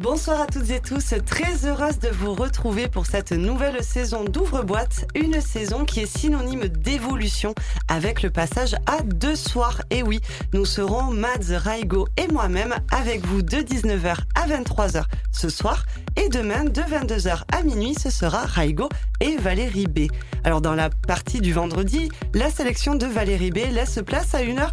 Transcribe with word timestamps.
Bonsoir 0.00 0.40
à 0.40 0.46
toutes 0.46 0.70
et 0.70 0.80
tous, 0.80 1.12
très 1.26 1.66
heureuse 1.66 1.98
de 1.98 2.08
vous 2.08 2.32
retrouver 2.32 2.88
pour 2.88 3.04
cette 3.04 3.32
nouvelle 3.32 3.84
saison 3.84 4.24
d'Ouvre-boîte, 4.24 5.06
une 5.14 5.42
saison 5.42 5.84
qui 5.84 6.00
est 6.00 6.18
synonyme 6.18 6.68
d'évolution 6.68 7.54
avec 7.86 8.22
le 8.22 8.30
passage 8.30 8.76
à 8.86 9.02
deux 9.02 9.36
soirs. 9.36 9.82
Et 9.90 10.02
oui, 10.02 10.20
nous 10.54 10.64
serons 10.64 11.12
Mads, 11.12 11.54
Raigo 11.54 12.08
et 12.16 12.32
moi-même 12.32 12.74
avec 12.90 13.26
vous 13.26 13.42
de 13.42 13.58
19h 13.58 14.16
à 14.36 14.48
23h 14.48 15.04
ce 15.32 15.50
soir 15.50 15.84
et 16.16 16.30
demain 16.30 16.64
de 16.64 16.80
22h 16.80 17.42
à 17.52 17.62
minuit 17.62 17.94
ce 17.94 18.08
sera 18.08 18.46
Raigo 18.46 18.88
et 19.20 19.36
Valérie 19.36 19.86
B. 19.86 20.06
Alors 20.44 20.62
dans 20.62 20.74
la 20.74 20.88
partie 20.88 21.42
du 21.42 21.52
vendredi, 21.52 22.08
la 22.32 22.50
sélection 22.50 22.94
de 22.94 23.04
Valérie 23.04 23.50
B 23.50 23.58
laisse 23.70 24.00
place 24.06 24.34
à 24.34 24.40
une 24.40 24.60
heure 24.60 24.72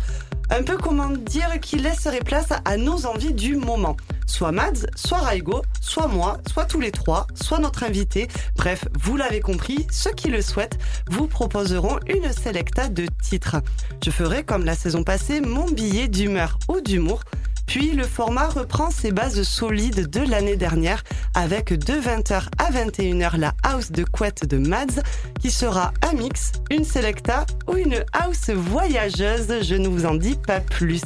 un 0.50 0.64
peu 0.64 0.78
comment 0.78 1.10
dire 1.10 1.60
qui 1.62 1.78
laisserait 1.78 2.20
place 2.20 2.50
à 2.66 2.78
nos 2.78 3.06
envies 3.06 3.34
du 3.34 3.56
moment. 3.56 3.98
Soit 4.26 4.52
Mads, 4.52 4.88
soit 4.96 5.20
Raigo, 5.20 5.62
soit 5.82 6.08
moi, 6.08 6.38
soit 6.52 6.66
tous 6.66 6.80
les 6.80 6.92
trois, 6.92 7.28
soit 7.34 7.60
notre 7.60 7.84
invité. 7.84 8.28
Bref, 8.56 8.86
vous 9.02 9.18
l'avez 9.18 9.40
compris, 9.40 9.88
ceux 9.92 10.12
qui 10.12 10.30
le 10.30 10.42
souhaitent 10.42 10.78
vous 11.10 11.28
proposeront 11.28 12.00
une 12.08 12.32
sélecta 12.34 12.90
de 12.90 13.08
titres. 13.24 13.58
Je 14.04 14.12
ferai 14.12 14.44
comme 14.44 14.66
la 14.66 14.76
saison 14.76 15.04
passée 15.04 15.42
mon 15.42 15.66
billet 15.66 16.08
d'humeur 16.08 16.60
ou 16.68 16.82
d'humour 16.82 17.22
puis 17.68 17.92
le 17.92 18.04
format 18.04 18.48
reprend 18.48 18.90
ses 18.90 19.12
bases 19.12 19.44
solides 19.44 20.10
de 20.10 20.22
l'année 20.22 20.56
dernière 20.56 21.04
avec 21.36 21.74
de 21.74 21.94
20h 21.94 22.48
à 22.58 22.72
21h 22.72 23.38
la 23.38 23.54
house 23.62 23.92
de 23.92 24.04
couette 24.04 24.46
de 24.46 24.58
Mads 24.58 25.04
qui 25.40 25.52
sera 25.52 25.94
un 26.02 26.14
mix, 26.14 26.54
une 26.72 26.86
selecta 26.86 27.46
ou 27.68 27.76
une 27.76 28.04
house 28.14 28.50
voyageuse, 28.50 29.62
je 29.62 29.76
ne 29.76 29.88
vous 29.88 30.06
en 30.06 30.16
dis 30.16 30.36
pas 30.36 30.62
plus. 30.62 31.04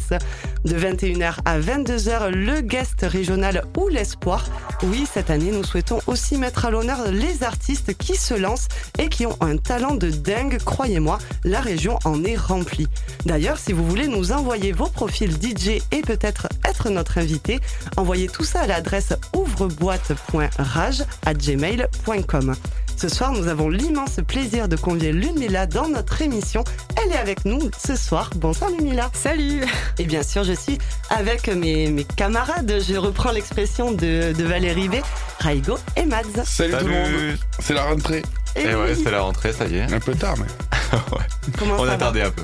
De 0.63 0.77
21h 0.77 1.37
à 1.43 1.59
22h 1.59 2.29
le 2.29 2.61
guest 2.61 3.01
régional 3.01 3.63
ou 3.77 3.87
l'espoir. 3.87 4.45
Oui, 4.83 5.07
cette 5.11 5.31
année 5.31 5.51
nous 5.51 5.63
souhaitons 5.63 5.99
aussi 6.05 6.37
mettre 6.37 6.65
à 6.65 6.69
l'honneur 6.69 7.11
les 7.11 7.43
artistes 7.43 7.97
qui 7.97 8.15
se 8.15 8.35
lancent 8.35 8.67
et 8.99 9.09
qui 9.09 9.25
ont 9.25 9.35
un 9.41 9.57
talent 9.57 9.95
de 9.95 10.11
dingue, 10.11 10.59
croyez-moi, 10.63 11.17
la 11.43 11.61
région 11.61 11.97
en 12.05 12.23
est 12.23 12.37
remplie. 12.37 12.87
D'ailleurs, 13.25 13.57
si 13.57 13.73
vous 13.73 13.87
voulez 13.87 14.07
nous 14.07 14.31
envoyer 14.31 14.71
vos 14.71 14.87
profils 14.87 15.31
DJ 15.31 15.81
et 15.91 16.01
peut-être 16.01 16.47
être 16.65 16.89
notre 16.89 17.17
invité, 17.17 17.59
envoyez 17.97 18.27
tout 18.27 18.43
ça 18.43 18.61
à 18.61 18.67
l'adresse 18.67 19.13
ouvreboîte.rage 19.33 21.03
à 21.25 21.33
gmail.com. 21.33 22.55
Ce 23.01 23.09
soir, 23.09 23.31
nous 23.31 23.47
avons 23.47 23.67
l'immense 23.67 24.19
plaisir 24.27 24.67
de 24.67 24.75
convier 24.75 25.11
Lumila 25.11 25.65
dans 25.65 25.87
notre 25.87 26.21
émission. 26.21 26.63
Elle 27.01 27.11
est 27.11 27.17
avec 27.17 27.45
nous 27.45 27.71
ce 27.83 27.95
soir. 27.95 28.29
Bonsoir 28.35 28.69
Lumila. 28.69 29.09
Salut. 29.13 29.63
Et 29.97 30.03
bien 30.03 30.21
sûr, 30.21 30.43
je 30.43 30.53
suis 30.53 30.77
avec 31.09 31.47
mes, 31.47 31.89
mes 31.89 32.03
camarades. 32.03 32.71
Je 32.87 32.95
reprends 32.95 33.31
l'expression 33.31 33.91
de, 33.91 34.33
de, 34.33 34.43
Valérie 34.43 34.87
B, 34.87 34.95
Raigo 35.39 35.79
et 35.95 36.05
Mads. 36.05 36.45
Salut, 36.45 36.73
tout 36.77 36.85
le 36.85 36.91
monde. 36.91 37.37
C'est 37.59 37.73
la 37.73 37.85
rentrée. 37.85 38.21
Et, 38.55 38.63
et 38.63 38.75
ouais, 38.75 38.95
c'est 38.95 39.11
la 39.11 39.21
rentrée, 39.21 39.53
ça 39.53 39.65
y 39.65 39.77
est. 39.77 39.93
Un 39.93 39.99
peu 39.99 40.13
tard, 40.13 40.35
mais. 40.37 40.97
ouais. 41.17 41.25
Comment 41.57 41.75
On 41.79 41.87
a 41.87 41.97
tardé 41.97 42.21
un 42.21 42.31
peu. 42.31 42.43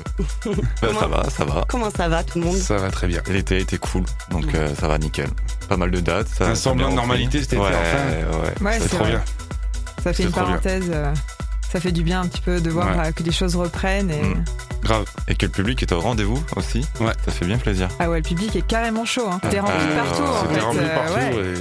bah, 0.82 0.88
ça 0.98 1.06
va, 1.06 1.30
ça 1.30 1.44
va. 1.44 1.64
Comment 1.68 1.90
ça 1.90 2.08
va, 2.08 2.24
tout 2.24 2.38
le 2.38 2.46
monde? 2.46 2.56
Ça 2.56 2.76
va 2.76 2.90
très 2.90 3.06
bien. 3.06 3.22
L'été 3.28 3.58
était 3.58 3.78
cool, 3.78 4.04
donc 4.30 4.46
ouais. 4.46 4.56
euh, 4.56 4.74
ça 4.74 4.88
va 4.88 4.98
nickel. 4.98 5.28
Pas 5.68 5.76
mal 5.76 5.90
de 5.90 6.00
dates. 6.00 6.28
Ça, 6.28 6.48
un 6.48 6.54
semblant 6.54 6.90
de 6.90 6.94
normalité, 6.94 7.40
c'était 7.42 7.58
ouais, 7.58 7.66
enfin. 7.68 8.38
Ouais, 8.38 8.66
ouais 8.66 8.78
c'est 8.80 8.88
trop 8.88 9.04
bien. 9.04 9.22
Ça 10.02 10.12
fait 10.12 10.22
une 10.24 10.32
parenthèse. 10.32 10.90
Euh, 10.90 11.12
ça 11.70 11.80
fait 11.80 11.92
du 11.92 12.02
bien 12.02 12.22
un 12.22 12.26
petit 12.26 12.40
peu 12.40 12.60
de 12.60 12.70
voir 12.70 12.96
ouais. 12.96 13.12
que 13.12 13.22
les 13.22 13.32
choses 13.32 13.56
reprennent. 13.56 14.10
Et... 14.10 14.22
Mmh. 14.22 14.44
Grave. 14.82 15.04
Et 15.28 15.34
que 15.34 15.46
le 15.46 15.52
public 15.52 15.82
est 15.82 15.92
au 15.92 16.00
rendez-vous 16.00 16.42
aussi. 16.56 16.86
Ouais. 17.00 17.12
Ça 17.24 17.32
fait 17.32 17.44
bien 17.46 17.58
plaisir. 17.58 17.88
Ah 17.98 18.08
ouais, 18.10 18.18
le 18.18 18.22
public 18.22 18.54
est 18.56 18.66
carrément 18.66 19.04
chaud. 19.04 19.28
Hein. 19.30 19.40
T'es 19.50 19.60
rempli 19.60 19.74
euh, 19.90 19.96
partout 20.04 20.22
en 20.22 20.54
fait. 20.54 20.60
rempli 20.60 20.80
partout. 20.94 21.14
ouais. 21.14 21.34
Et... 21.36 21.54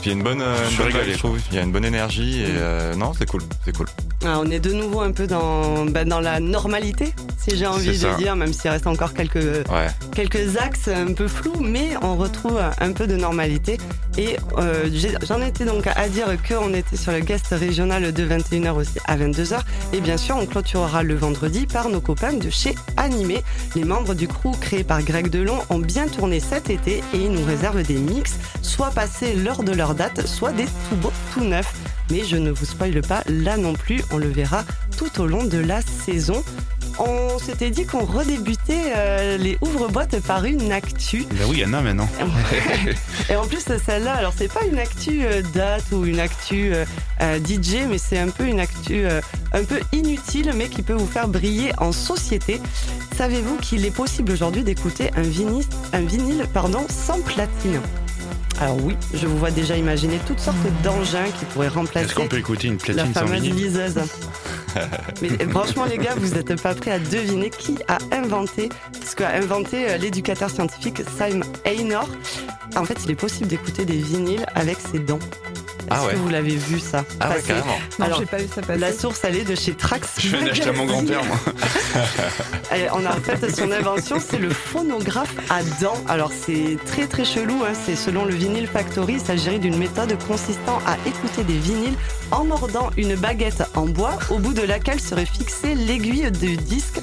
Puis 0.00 0.10
il 0.10 0.14
y 0.14 0.16
a 0.16 0.18
une 0.18 0.24
bonne, 0.24 0.42
euh, 0.42 0.56
vibe, 0.68 0.96
je 1.12 1.18
trouve. 1.18 1.38
Il 1.52 1.56
y 1.56 1.60
a 1.60 1.62
une 1.62 1.70
bonne 1.70 1.84
énergie 1.84 2.40
et 2.42 2.46
euh, 2.48 2.92
non, 2.96 3.12
c'est 3.16 3.28
cool, 3.28 3.42
c'est 3.64 3.76
cool. 3.76 3.86
Ah, 4.24 4.38
on 4.40 4.50
est 4.50 4.58
de 4.58 4.72
nouveau 4.72 5.00
un 5.00 5.12
peu 5.12 5.28
dans, 5.28 5.84
bah, 5.86 6.04
dans 6.04 6.18
la 6.18 6.40
normalité, 6.40 7.14
si 7.38 7.56
j'ai 7.56 7.66
envie 7.68 7.96
de 7.96 8.16
dire, 8.16 8.34
même 8.34 8.52
s'il 8.52 8.68
reste 8.70 8.88
encore 8.88 9.14
quelques, 9.14 9.36
Ouais. 9.70 9.86
quelques 10.12 10.56
axes 10.56 10.88
un 10.88 11.12
peu 11.12 11.28
flous, 11.28 11.60
mais 11.60 11.90
on 12.02 12.16
retrouve 12.16 12.60
un 12.80 12.92
peu 12.92 13.06
de 13.06 13.14
normalité. 13.14 13.78
Et 14.18 14.36
euh, 14.58 14.88
j'en 15.26 15.40
étais 15.40 15.64
donc 15.64 15.86
à 15.86 16.08
dire 16.08 16.26
qu'on 16.48 16.74
était 16.74 16.96
sur 16.96 17.12
le 17.12 17.20
guest 17.20 17.46
régional 17.50 18.12
de 18.12 18.26
21h 18.26 18.72
aussi 18.72 18.98
à 19.06 19.16
22h. 19.16 19.60
Et 19.92 20.00
bien 20.00 20.16
sûr, 20.16 20.36
on 20.36 20.46
clôturera 20.46 21.04
le 21.04 21.14
vendredi 21.14 21.66
par 21.66 21.88
nos 21.88 22.00
copains 22.00 22.32
de 22.32 22.50
chez 22.50 22.61
Animé. 22.96 23.42
Les 23.74 23.84
membres 23.84 24.14
du 24.14 24.28
crew 24.28 24.56
créé 24.60 24.84
par 24.84 25.02
Greg 25.02 25.28
Delon 25.28 25.58
ont 25.70 25.78
bien 25.78 26.06
tourné 26.06 26.40
cet 26.40 26.70
été 26.70 27.02
et 27.12 27.18
ils 27.18 27.32
nous 27.32 27.44
réservent 27.44 27.82
des 27.82 27.98
mix, 27.98 28.36
soit 28.62 28.90
passés 28.90 29.34
lors 29.34 29.62
de 29.62 29.72
leur 29.72 29.94
date, 29.94 30.26
soit 30.26 30.52
des 30.52 30.66
tout 30.66 30.96
beaux, 30.96 31.12
tout 31.32 31.44
neufs. 31.44 31.74
Mais 32.10 32.24
je 32.24 32.36
ne 32.36 32.50
vous 32.50 32.66
spoile 32.66 33.00
pas 33.00 33.22
là 33.26 33.56
non 33.56 33.72
plus, 33.74 34.02
on 34.10 34.18
le 34.18 34.28
verra 34.28 34.64
tout 34.96 35.20
au 35.20 35.26
long 35.26 35.44
de 35.44 35.58
la 35.58 35.80
saison. 35.82 36.42
On 36.98 37.38
s'était 37.38 37.70
dit 37.70 37.86
qu'on 37.86 38.04
redébutait 38.04 38.92
euh, 38.96 39.36
les 39.36 39.58
ouvre-boîtes 39.60 40.20
par 40.20 40.44
une 40.44 40.72
actu. 40.72 41.24
Ben 41.30 41.46
oui, 41.48 41.58
il 41.58 41.60
y 41.60 41.64
en 41.64 41.72
a 41.72 41.80
maintenant. 41.80 42.08
Et 43.30 43.36
en 43.36 43.46
plus, 43.46 43.60
celle-là, 43.60 44.14
alors 44.14 44.32
c'est 44.36 44.52
pas 44.52 44.64
une 44.64 44.78
actu 44.78 45.24
euh, 45.24 45.42
date 45.54 45.84
ou 45.92 46.04
une 46.04 46.20
actu 46.20 46.72
euh, 46.74 47.38
DJ, 47.38 47.86
mais 47.88 47.98
c'est 47.98 48.18
un 48.18 48.28
peu 48.28 48.46
une 48.46 48.60
actu 48.60 49.04
un 49.52 49.64
peu 49.64 49.80
inutile, 49.92 50.52
mais 50.54 50.68
qui 50.68 50.82
peut 50.82 50.92
vous 50.92 51.06
faire 51.06 51.28
briller 51.28 51.72
en 51.78 51.92
société. 51.92 52.60
Savez-vous 53.16 53.56
qu'il 53.56 53.84
est 53.84 53.94
possible 53.94 54.32
aujourd'hui 54.32 54.62
d'écouter 54.62 55.10
un 55.16 55.22
vinyle, 55.22 55.64
un 55.92 56.00
vinyle 56.00 56.46
pardon, 56.52 56.86
sans 56.88 57.20
platine? 57.20 57.80
Alors 58.62 58.78
oui, 58.84 58.96
je 59.12 59.26
vous 59.26 59.38
vois 59.38 59.50
déjà 59.50 59.76
imaginer 59.76 60.20
toutes 60.24 60.38
sortes 60.38 60.56
d'engins 60.84 61.26
qui 61.36 61.44
pourraient 61.46 61.66
remplacer 61.66 62.06
Est-ce 62.06 62.14
qu'on 62.14 62.28
peut 62.28 62.38
écouter 62.38 62.68
une 62.68 62.78
la 62.94 63.06
fameuse 63.06 63.42
liseuse. 63.42 63.98
Mais 65.22 65.30
franchement, 65.50 65.84
les 65.84 65.98
gars, 65.98 66.14
vous 66.16 66.34
n'êtes 66.34 66.62
pas 66.62 66.72
prêts 66.72 66.92
à 66.92 67.00
deviner 67.00 67.50
qui 67.50 67.76
a 67.88 67.98
inventé, 68.12 68.68
ce 69.04 69.16
qu'a 69.16 69.30
inventé 69.30 69.90
euh, 69.90 69.96
l'éducateur 69.96 70.48
scientifique 70.48 71.02
Simon 71.18 71.44
Einor. 71.64 72.08
En 72.76 72.84
fait, 72.84 72.98
il 73.04 73.10
est 73.10 73.16
possible 73.16 73.48
d'écouter 73.48 73.84
des 73.84 73.98
vinyles 73.98 74.46
avec 74.54 74.78
ses 74.78 75.00
dents. 75.00 75.18
Est-ce 75.90 75.98
Ah 76.00 76.06
ouais. 76.06 76.12
que 76.12 76.18
vous 76.18 76.28
l'avez 76.28 76.56
vu 76.56 76.78
ça 76.80 77.04
Ah 77.20 77.28
ouais, 77.28 77.34
passer 77.36 77.48
carrément. 77.48 77.78
Non, 77.98 78.04
Alors, 78.06 78.18
j'ai 78.20 78.26
pas 78.26 78.36
vu 78.38 78.46
ça 78.54 78.60
passer. 78.62 78.78
La 78.80 78.92
source, 78.92 79.20
elle 79.24 79.36
est 79.36 79.44
de 79.44 79.54
chez 79.54 79.74
Trax. 79.74 80.08
Je 80.18 80.28
viens 80.28 80.44
d'acheter 80.46 80.68
à 80.68 80.72
mon 80.72 80.86
grand-père, 80.86 81.24
moi. 81.24 81.36
Et 82.76 82.86
on 82.92 83.04
a 83.04 83.10
en 83.10 83.20
fait 83.20 83.54
son 83.54 83.70
invention, 83.70 84.16
c'est 84.18 84.38
le 84.38 84.50
phonographe 84.50 85.34
à 85.50 85.62
dents. 85.82 86.02
Alors 86.08 86.30
c'est 86.32 86.78
très 86.86 87.06
très 87.06 87.24
chelou, 87.24 87.62
hein. 87.66 87.72
c'est 87.84 87.96
selon 87.96 88.24
le 88.24 88.34
Vinyl 88.34 88.66
Factory, 88.66 89.14
il 89.14 89.20
s'agirait 89.20 89.58
d'une 89.58 89.76
méthode 89.76 90.16
consistant 90.26 90.78
à 90.86 90.96
écouter 91.06 91.44
des 91.44 91.58
vinyles 91.58 91.94
en 92.30 92.44
mordant 92.44 92.90
une 92.96 93.14
baguette 93.16 93.62
en 93.74 93.86
bois 93.86 94.18
au 94.30 94.38
bout 94.38 94.54
de 94.54 94.62
laquelle 94.62 95.00
serait 95.00 95.26
fixée 95.26 95.74
l'aiguille 95.74 96.30
du 96.30 96.56
disque. 96.56 97.00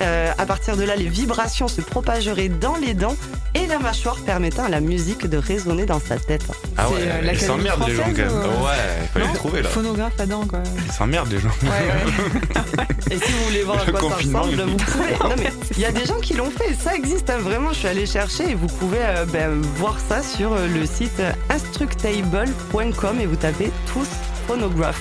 Euh, 0.00 0.32
à 0.36 0.46
partir 0.46 0.76
de 0.76 0.82
là, 0.82 0.96
les 0.96 1.06
vibrations 1.08 1.68
se 1.68 1.80
propageraient 1.80 2.48
dans 2.48 2.74
les 2.76 2.92
dents 2.94 3.16
et 3.54 3.66
la 3.68 3.78
mâchoire 3.78 4.16
permettant 4.16 4.64
à 4.64 4.68
la 4.68 4.80
musique 4.80 5.28
de 5.28 5.36
résonner 5.36 5.86
dans 5.86 6.00
sa 6.00 6.16
tête. 6.16 6.42
Ah 6.76 6.86
C'est, 6.88 6.94
ouais. 6.94 7.00
euh, 7.04 7.30
Ils 7.32 7.40
s'emmerdent, 7.40 7.86
les 7.86 7.94
gens, 7.94 8.02
quand 8.28 8.34
même. 8.48 8.60
ou- 8.60 8.64
Ouais, 8.64 8.70
il 9.02 9.08
fallait 9.08 9.24
Non 9.26 9.32
le 9.32 9.36
trouver 9.38 9.62
là. 9.62 9.68
Phonographe 9.68 10.12
à 10.20 10.26
dents, 10.26 10.46
quoi. 10.46 10.60
Ils 10.86 10.92
s'emmerdent, 10.92 11.30
les 11.32 11.40
gens. 11.40 11.50
Ouais, 11.62 11.68
ouais. 11.68 12.86
Et 13.10 13.18
si 13.18 13.32
vous 13.32 13.44
voulez 13.44 13.62
voir 13.62 13.80
à 13.80 13.84
Le 13.84 13.92
quoi 13.92 14.00
ça 14.00 14.06
confinement, 14.08 14.42
ressemble, 14.42 14.62
vous 14.62 14.76
pouvez. 14.76 15.12
Non 15.22 15.34
mais 15.38 15.52
il 15.76 15.80
y 15.80 15.84
a 15.84 15.92
des 15.92 16.04
gens 16.06 16.18
qui 16.20 16.34
l'ont 16.34 16.50
fait. 16.50 16.74
Ça 16.82 16.94
existe 16.94 17.28
hein, 17.30 17.38
vraiment. 17.38 17.70
Je 17.72 17.78
suis 17.78 17.88
allée 17.88 18.06
chercher 18.06 18.50
et 18.50 18.54
vous 18.54 18.68
pouvez 18.68 18.98
euh, 19.00 19.24
ben, 19.26 19.60
voir 19.76 19.96
ça 20.08 20.22
sur 20.22 20.52
euh, 20.54 20.66
le 20.68 20.86
site 20.86 21.20
euh, 21.20 21.32
instructable.com 21.50 23.20
et 23.20 23.26
vous 23.26 23.36
tapez 23.36 23.70
tous 23.92 24.08
phonograph. 24.46 25.00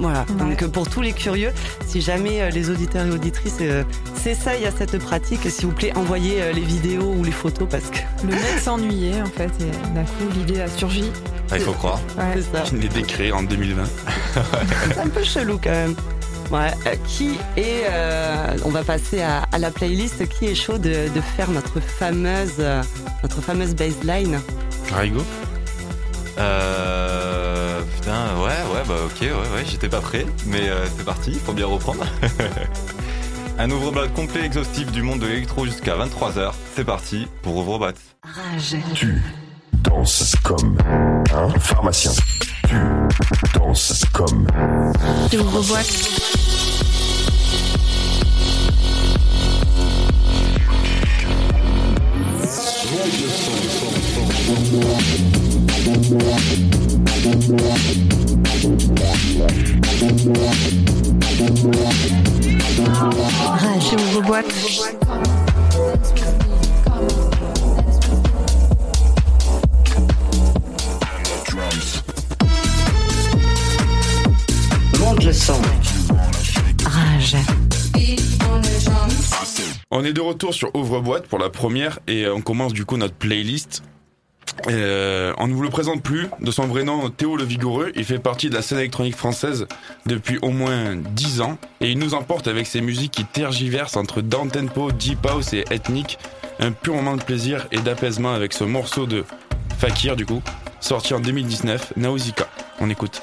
Voilà. 0.00 0.24
Ouais. 0.30 0.36
Donc 0.50 0.62
euh, 0.62 0.68
pour 0.68 0.88
tous 0.88 1.02
les 1.02 1.12
curieux, 1.12 1.52
si 1.86 2.00
jamais 2.00 2.40
euh, 2.40 2.50
les 2.50 2.70
auditeurs 2.70 3.06
et 3.06 3.10
auditrices 3.10 3.58
euh, 3.60 3.84
s'essayent 4.20 4.66
à 4.66 4.70
cette 4.72 4.98
pratique, 4.98 5.48
s'il 5.50 5.66
vous 5.66 5.72
plaît, 5.72 5.92
envoyez 5.96 6.40
euh, 6.42 6.52
les 6.52 6.62
vidéos 6.62 7.12
ou 7.16 7.22
les 7.22 7.30
photos 7.32 7.68
parce 7.70 7.84
que 7.90 7.98
Le 8.26 8.32
mec 8.32 8.58
s'ennuyait, 8.60 9.20
en 9.22 9.26
fait, 9.26 9.50
et 9.60 9.94
d'un 9.94 10.04
coup, 10.04 10.24
l'idée 10.34 10.60
a 10.62 10.68
surgi. 10.68 11.10
Ah, 11.50 11.56
il 11.58 11.62
faut 11.62 11.72
croire. 11.72 12.00
Ouais. 12.16 12.24
c'est 12.36 12.56
ça. 12.56 12.64
Je 12.64 12.76
l'ai 12.76 12.88
décréé 12.88 13.32
en 13.32 13.42
2020. 13.42 13.82
C'est 14.94 14.98
un 14.98 15.08
peu 15.08 15.22
chelou 15.22 15.58
quand 15.62 15.70
même. 15.70 15.94
Ouais, 16.50 16.72
euh, 16.86 16.94
qui 17.06 17.38
est, 17.56 17.84
euh, 17.90 18.56
on 18.64 18.70
va 18.70 18.82
passer 18.82 19.20
à, 19.22 19.42
à 19.52 19.58
la 19.58 19.70
playlist, 19.70 20.28
qui 20.28 20.46
est 20.46 20.54
chaud 20.56 20.78
de, 20.78 21.08
de 21.14 21.20
faire 21.36 21.48
notre 21.50 21.78
fameuse, 21.80 22.54
euh, 22.58 22.82
notre 23.22 23.40
fameuse 23.40 23.74
baseline? 23.74 24.40
Raigo 24.92 25.22
Euh, 26.38 27.19
putain, 27.96 28.36
ouais, 28.38 28.74
ouais, 28.74 28.82
bah 28.86 28.94
ok, 29.06 29.20
ouais, 29.20 29.30
ouais, 29.30 29.64
j'étais 29.66 29.88
pas 29.88 30.00
prêt, 30.00 30.26
mais 30.46 30.68
euh, 30.68 30.86
c'est 30.96 31.04
parti, 31.04 31.32
faut 31.34 31.52
bien 31.52 31.66
reprendre. 31.66 32.04
Un 33.58 33.70
ouvre-boîte 33.70 34.14
complet 34.14 34.44
exhaustif 34.44 34.90
du 34.90 35.02
monde 35.02 35.20
de 35.20 35.26
l'électro 35.26 35.66
jusqu'à 35.66 35.94
23h. 35.96 36.52
C'est 36.74 36.84
parti 36.84 37.26
pour 37.42 37.56
ouvre-boîte. 37.56 37.98
Rage. 38.22 38.76
Tu 38.94 39.22
danses 39.84 40.34
comme 40.42 40.78
un 41.34 41.50
pharmacien. 41.58 42.12
Tu 42.68 42.76
danses 43.58 44.04
comme 44.12 44.46
Rage 57.20 57.28
ouvre 63.92 64.22
boîte. 64.22 64.46
Monte 74.98 75.24
le 75.24 75.32
son. 75.34 75.60
Rage. 76.86 77.36
On 79.90 80.04
est 80.04 80.14
de 80.14 80.22
retour 80.22 80.54
sur 80.54 80.74
Ouvre-boîte 80.74 81.26
pour 81.26 81.38
la 81.38 81.50
première 81.50 81.98
et 82.06 82.26
on 82.28 82.40
commence 82.40 82.72
du 82.72 82.86
coup 82.86 82.96
notre 82.96 83.14
playlist. 83.14 83.82
Euh, 84.68 85.32
on 85.38 85.46
ne 85.48 85.54
vous 85.54 85.62
le 85.62 85.70
présente 85.70 86.02
plus. 86.02 86.28
De 86.40 86.50
son 86.50 86.66
vrai 86.66 86.84
nom, 86.84 87.08
Théo 87.10 87.36
le 87.36 87.44
Vigoureux, 87.44 87.92
il 87.94 88.04
fait 88.04 88.18
partie 88.18 88.50
de 88.50 88.54
la 88.54 88.62
scène 88.62 88.78
électronique 88.78 89.16
française 89.16 89.66
depuis 90.06 90.38
au 90.42 90.50
moins 90.50 90.96
10 90.96 91.40
ans 91.40 91.58
et 91.80 91.90
il 91.90 91.98
nous 91.98 92.14
emporte 92.14 92.48
avec 92.48 92.66
ses 92.66 92.80
musiques 92.80 93.12
qui 93.12 93.24
tergiversent 93.24 93.96
entre 93.96 94.20
down 94.20 94.50
tempo, 94.50 94.92
deep 94.92 95.24
house 95.26 95.52
et 95.52 95.64
ethnique. 95.70 96.18
Un 96.58 96.72
pur 96.72 96.94
moment 96.94 97.16
de 97.16 97.22
plaisir 97.22 97.66
et 97.72 97.78
d'apaisement 97.78 98.34
avec 98.34 98.52
ce 98.52 98.64
morceau 98.64 99.06
de 99.06 99.24
Fakir 99.78 100.14
du 100.14 100.26
coup, 100.26 100.42
sorti 100.80 101.14
en 101.14 101.20
2019, 101.20 101.94
Nausicaa. 101.96 102.48
On 102.80 102.90
écoute. 102.90 103.22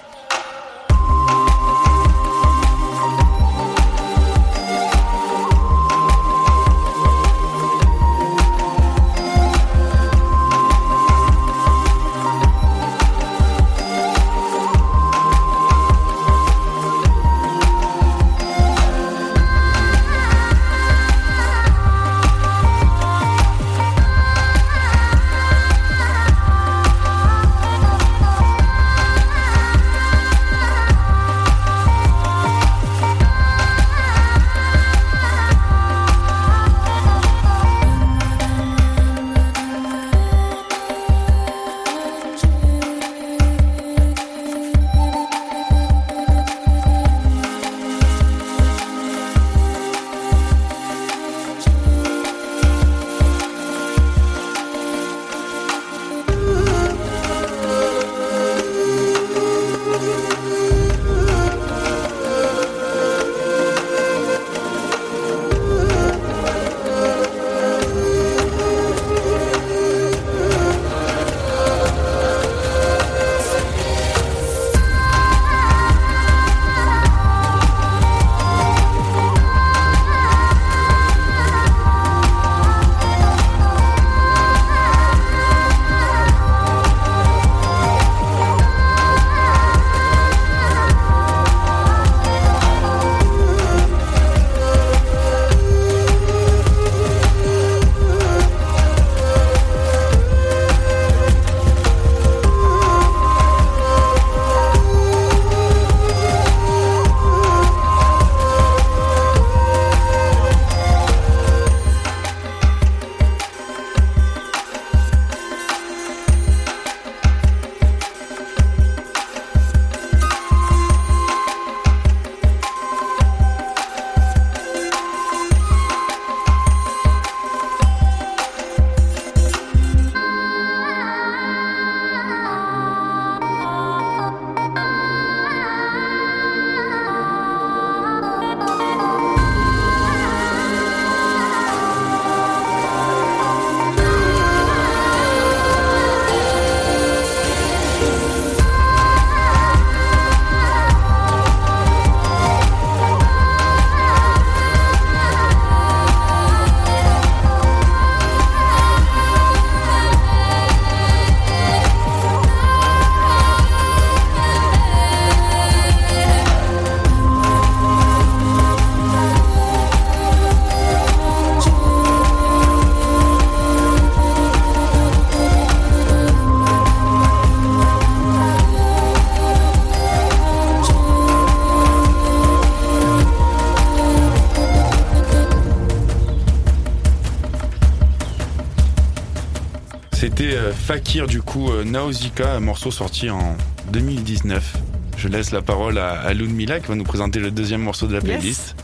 Fakir 190.97 191.27
du 191.27 191.43
coup 191.43 191.69
euh, 191.69 191.83
Nausicaa, 191.83 192.55
un 192.55 192.59
morceau 192.59 192.89
sorti 192.89 193.29
en 193.29 193.55
2019. 193.91 194.77
Je 195.15 195.27
laisse 195.27 195.51
la 195.51 195.61
parole 195.61 195.99
à, 195.99 196.21
à 196.21 196.33
Mila 196.33 196.79
qui 196.79 196.87
va 196.87 196.95
nous 196.95 197.03
présenter 197.03 197.39
le 197.39 197.51
deuxième 197.51 197.81
morceau 197.81 198.07
de 198.07 198.15
la 198.15 198.19
playlist. 198.19 198.75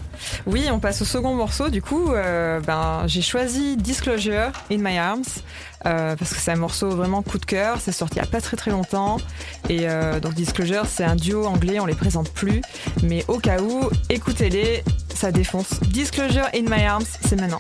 Oui, 0.46 0.68
on 0.72 0.78
passe 0.78 1.02
au 1.02 1.06
second 1.06 1.34
morceau. 1.34 1.70
Du 1.70 1.82
coup, 1.82 2.12
euh, 2.12 2.60
ben, 2.60 3.02
j'ai 3.08 3.24
choisi 3.24 3.78
Disclosure 3.78 4.52
in 4.72 4.78
My 4.78 5.00
Arms 5.00 5.24
euh, 5.88 6.16
parce 6.16 6.36
que 6.36 6.40
c'est 6.40 6.52
un 6.52 6.58
morceau 6.58 6.92
vraiment 6.92 7.24
coup 7.24 7.40
de 7.40 7.46
cœur. 7.46 7.78
C'est 7.82 7.92
sorti 7.92 8.18
il 8.18 8.22
n'y 8.22 8.28
a 8.28 8.32
pas 8.32 8.42
très 8.42 8.58
très 8.58 8.70
longtemps. 8.70 9.18
Et 9.70 9.88
donc 10.22 10.36
Disclosure, 10.36 10.86
c'est 10.86 11.04
un 11.04 11.16
duo 11.16 11.48
anglais, 11.48 11.80
on 11.80 11.88
les 11.88 11.96
présente 11.96 12.32
plus. 12.32 12.62
Mais 13.02 13.26
au 13.28 13.40
cas 13.40 13.60
où, 13.60 13.90
écoutez-les, 14.12 14.84
ça 15.16 15.32
défonce. 15.32 15.80
Disclosure 15.82 16.46
in 16.54 16.70
My 16.70 16.84
Arms, 16.84 17.08
c'est 17.26 17.42
maintenant. 17.42 17.60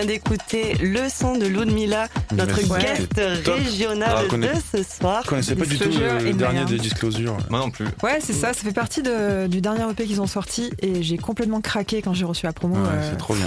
Vient 0.00 0.06
d'écouter 0.06 0.74
le 0.82 1.08
son 1.08 1.36
de 1.36 1.46
Ludmilla, 1.46 2.08
notre 2.32 2.60
Merci. 2.68 2.86
guest 2.86 3.42
Top. 3.44 3.54
régional 3.56 4.26
Ah, 4.30 4.36
de 4.36 4.48
ce 4.76 4.82
soir. 4.82 5.20
Je 5.24 5.28
connaissais 5.28 5.54
pas 5.56 5.64
du 5.66 5.78
tout 5.78 5.88
le 5.88 6.32
dernier 6.32 6.64
des 6.64 6.74
arms. 6.74 6.80
Disclosure. 6.80 7.36
Moi 7.50 7.58
non 7.60 7.70
plus. 7.70 7.86
Ouais, 8.02 8.18
c'est 8.20 8.32
ça, 8.32 8.52
ça 8.52 8.62
fait 8.62 8.72
partie 8.72 9.02
de- 9.02 9.46
du 9.46 9.60
dernier 9.60 9.82
EP 9.90 10.04
qu'ils 10.04 10.20
ont 10.20 10.26
sorti 10.26 10.70
et 10.80 11.02
j'ai 11.02 11.18
complètement 11.18 11.60
craqué 11.60 12.02
quand 12.02 12.14
j'ai 12.14 12.24
reçu 12.24 12.46
la 12.46 12.52
promo. 12.52 12.76
Ouais, 12.76 12.82
euh, 12.90 13.10
c'est 13.10 13.18
trop 13.18 13.34
bien. 13.34 13.46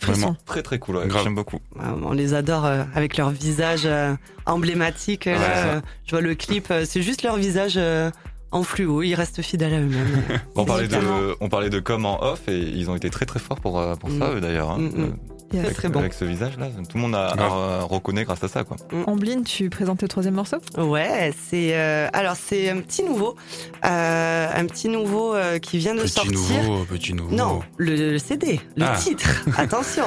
frisson. 0.00 0.20
Vraiment. 0.20 0.36
Très 0.46 0.62
très 0.62 0.78
cool, 0.78 0.96
ouais. 0.96 1.08
J'aime 1.22 1.34
beaucoup. 1.34 1.58
Ah, 1.80 1.94
On 2.04 2.12
les 2.12 2.34
adore 2.34 2.66
euh, 2.66 2.84
avec 2.94 3.16
leur 3.16 3.30
visage 3.30 3.82
euh, 3.86 4.14
emblématique. 4.46 5.24
Ouais, 5.26 5.36
ça. 5.36 5.66
euh, 5.66 5.80
je 6.06 6.10
vois 6.10 6.20
le 6.20 6.34
clip, 6.34 6.66
euh, 6.70 6.84
c'est 6.86 7.00
juste 7.02 7.22
leur 7.22 7.36
visage 7.36 7.74
euh, 7.76 8.10
en 8.52 8.62
fluo. 8.62 9.02
Ils 9.02 9.14
restent 9.14 9.40
fidèles 9.42 9.72
à 9.74 9.78
eux-mêmes. 9.80 10.22
On 10.56 10.64
parlait, 10.66 10.88
de, 10.88 10.96
on 11.40 11.48
parlait 11.48 11.70
de 11.70 11.80
com 11.80 12.04
en 12.06 12.22
off 12.22 12.42
et 12.48 12.58
ils 12.60 12.90
ont 12.90 12.94
été 12.96 13.08
très 13.10 13.24
très 13.26 13.40
forts 13.40 13.60
pour, 13.60 13.82
pour 13.98 14.10
ça 14.10 14.16
Mm. 14.30 14.36
eux, 14.36 14.40
d'ailleurs. 14.40 14.70
hein. 14.70 14.78
Mm, 14.78 14.82
mm. 14.88 15.02
Euh, 15.04 15.08
Yes. 15.54 15.64
Très, 15.66 15.74
très 15.74 15.88
bon. 15.88 16.00
Avec 16.00 16.14
ce 16.14 16.24
visage-là, 16.24 16.66
tout 16.88 16.96
le 16.96 17.00
monde 17.02 17.14
a, 17.14 17.32
Grave. 17.36 17.52
a- 17.52 17.82
reconnaît 17.84 18.24
grâce 18.24 18.42
à 18.42 18.48
ça, 18.48 18.64
quoi. 18.64 18.76
Amblin, 19.06 19.42
tu 19.42 19.70
présentes 19.70 20.02
le 20.02 20.08
troisième 20.08 20.34
morceau? 20.34 20.56
Ouais, 20.76 21.32
c'est 21.48 21.70
euh, 21.74 22.08
alors 22.12 22.34
c'est 22.36 22.68
un 22.70 22.80
petit 22.80 23.02
nouveau, 23.04 23.36
euh, 23.84 24.46
un 24.54 24.66
petit 24.66 24.88
nouveau 24.88 25.34
euh, 25.34 25.58
qui 25.58 25.78
vient 25.78 25.94
de 25.94 26.00
Petit 26.02 26.12
sortir. 26.12 26.32
nouveau, 26.32 26.84
petit 26.84 27.12
nouveau. 27.14 27.34
Non, 27.34 27.60
le, 27.76 27.94
le 28.12 28.18
CD, 28.18 28.60
le 28.76 28.84
Ah. 28.84 28.96
titre. 28.96 29.44
Attention. 29.58 30.04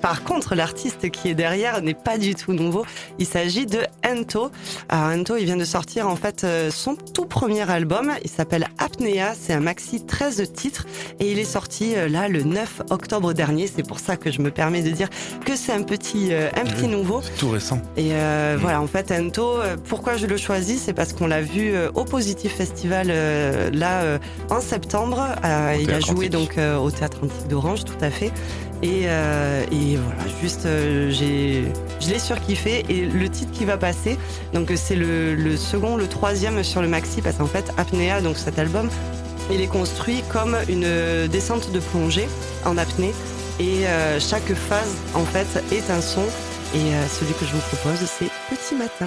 Par 0.00 0.24
contre, 0.24 0.54
l'artiste 0.54 1.10
qui 1.10 1.28
est 1.28 1.34
derrière 1.34 1.82
n'est 1.82 1.94
pas 1.94 2.18
du 2.18 2.34
tout 2.34 2.52
nouveau. 2.52 2.84
Il 3.18 3.26
s'agit 3.26 3.66
de 3.66 3.80
Ento. 4.06 4.50
Alors 4.88 5.10
Ento, 5.16 5.36
il 5.36 5.44
vient 5.44 5.56
de 5.56 5.64
sortir 5.64 6.08
en 6.08 6.16
fait 6.16 6.46
son 6.70 6.94
tout 6.96 7.26
premier 7.26 7.68
album. 7.70 8.12
Il 8.24 8.30
s'appelle 8.30 8.68
Apnea. 8.78 9.34
C'est 9.38 9.52
un 9.52 9.60
maxi 9.60 10.04
13 10.04 10.52
titres 10.54 10.86
et 11.20 11.30
il 11.32 11.38
est 11.38 11.44
sorti 11.44 11.94
là 12.08 12.28
le 12.28 12.42
9 12.42 12.82
octobre 12.90 13.32
dernier. 13.32 13.66
C'est 13.66 13.86
pour 13.86 13.98
ça 14.00 14.16
que 14.16 14.30
je 14.30 14.40
me 14.40 14.50
permets 14.50 14.82
de 14.86 14.90
dire 14.94 15.08
que 15.44 15.56
c'est 15.56 15.72
un 15.72 15.82
petit, 15.82 16.28
euh, 16.32 16.48
un 16.56 16.64
petit 16.64 16.82
Oui. 16.82 16.88
nouveau. 16.88 17.20
Tout 17.38 17.50
récent. 17.50 17.80
Et 17.96 18.08
euh, 18.12 18.56
Mm. 18.56 18.60
voilà, 18.60 18.80
en 18.80 18.86
fait, 18.86 19.10
Ento, 19.12 19.60
euh, 19.60 19.76
pourquoi 19.88 20.16
je 20.16 20.26
le 20.26 20.36
choisis, 20.36 20.82
c'est 20.84 20.92
parce 20.92 21.12
qu'on 21.12 21.26
l'a 21.26 21.42
vu 21.42 21.72
au 21.94 22.04
Positif 22.04 22.54
Festival 22.56 23.08
là 23.72 24.18
en 24.50 24.60
septembre. 24.60 25.26
Il 25.80 25.90
a 25.92 26.00
joué 26.00 26.28
donc 26.28 26.56
au 26.58 26.90
Théâtre 26.90 27.18
Antique 27.22 27.48
d'Orange, 27.48 27.84
tout 27.84 28.00
à 28.00 28.10
fait. 28.10 28.32
Et, 28.82 29.04
euh, 29.06 29.62
et 29.72 29.96
voilà, 29.96 30.20
juste, 30.42 30.66
euh, 30.66 31.10
j'ai, 31.10 31.64
je 32.00 32.10
l'ai 32.10 32.18
surkiffé. 32.18 32.84
Et 32.90 33.06
le 33.06 33.28
titre 33.30 33.50
qui 33.52 33.64
va 33.64 33.78
passer, 33.78 34.18
donc 34.52 34.70
c'est 34.76 34.96
le, 34.96 35.34
le 35.34 35.56
second, 35.56 35.96
le 35.96 36.06
troisième 36.06 36.62
sur 36.62 36.82
le 36.82 36.88
maxi, 36.88 37.22
parce 37.22 37.36
qu'en 37.36 37.46
fait, 37.46 37.72
Apnea, 37.78 38.20
donc 38.20 38.36
cet 38.36 38.58
album, 38.58 38.88
il 39.50 39.60
est 39.62 39.66
construit 39.66 40.22
comme 40.30 40.56
une 40.68 41.26
descente 41.28 41.72
de 41.72 41.78
plongée 41.80 42.28
en 42.66 42.76
apnée. 42.76 43.12
Et 43.58 43.86
euh, 43.86 44.20
chaque 44.20 44.52
phase, 44.52 44.96
en 45.14 45.24
fait, 45.24 45.46
est 45.74 45.90
un 45.90 46.00
son. 46.00 46.24
Et 46.74 46.94
euh, 46.94 47.06
celui 47.08 47.32
que 47.34 47.46
je 47.46 47.52
vous 47.52 47.76
propose, 47.76 47.98
c'est 48.06 48.30
Petit 48.50 48.74
Matin. 48.74 49.06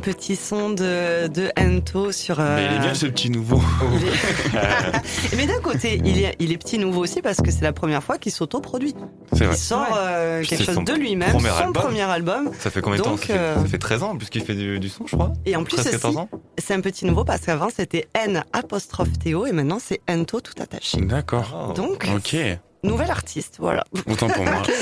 Un 0.00 0.12
petit 0.12 0.34
son 0.34 0.70
de, 0.70 1.26
de 1.28 1.50
Ento 1.60 2.10
sur. 2.10 2.40
euh, 2.40 2.56
Mais 2.56 2.64
il 2.70 2.76
est 2.76 2.78
bien 2.78 2.94
ce 2.94 3.04
petit 3.04 3.28
nouveau. 3.28 3.60
il 4.00 4.06
est- 5.34 5.36
Mais 5.36 5.46
d'un 5.46 5.60
côté, 5.60 6.00
il 6.02 6.18
est, 6.24 6.36
il 6.38 6.52
est 6.52 6.56
petit 6.56 6.78
nouveau 6.78 7.02
aussi 7.02 7.20
parce 7.20 7.36
que 7.42 7.50
c'est 7.50 7.60
la 7.60 7.74
première 7.74 8.02
fois 8.02 8.16
qu'il 8.16 8.32
s'autoproduit. 8.32 8.94
C'est 9.34 9.40
Il 9.40 9.46
vrai. 9.48 9.56
sort 9.56 9.80
Ouais. 9.92 9.98
euh, 9.98 10.42
quelque 10.44 10.64
chose 10.64 10.82
de 10.82 10.94
lui-même, 10.94 11.32
son 11.38 11.44
album. 11.44 11.72
premier 11.74 12.00
album. 12.02 12.50
Ça 12.58 12.70
fait 12.70 12.80
combien 12.80 12.98
de 12.98 13.02
temps 13.04 13.10
Donc, 13.10 13.20
ça 13.20 13.26
fait, 13.26 13.38
euh, 13.38 13.56
ça 13.56 13.66
fait 13.66 13.78
13 13.78 14.02
ans 14.02 14.16
puisqu'il 14.16 14.42
fait 14.42 14.54
du, 14.54 14.80
du 14.80 14.88
son, 14.88 15.06
je 15.06 15.16
crois. 15.16 15.32
Et 15.44 15.54
en 15.54 15.64
plus, 15.64 15.76
13, 15.76 15.90
14 15.90 16.14
aussi, 16.16 16.22
ans 16.24 16.28
c'est 16.56 16.72
un 16.74 16.80
petit 16.80 17.04
nouveau 17.04 17.24
parce 17.24 17.42
qu'avant 17.42 17.68
c'était 17.74 18.08
N 18.14 18.42
apostrophe 18.54 19.18
Théo 19.22 19.44
et 19.46 19.52
maintenant 19.52 19.78
c'est 19.84 20.00
Ento 20.08 20.40
tout 20.40 20.54
attaché. 20.62 20.98
D'accord. 21.02 21.74
Donc, 21.76 22.06
Ok. 22.16 22.36
nouvel 22.84 23.10
artiste, 23.10 23.56
voilà. 23.58 23.84
Autant 24.08 24.28
pour 24.28 24.44
moi. 24.44 24.62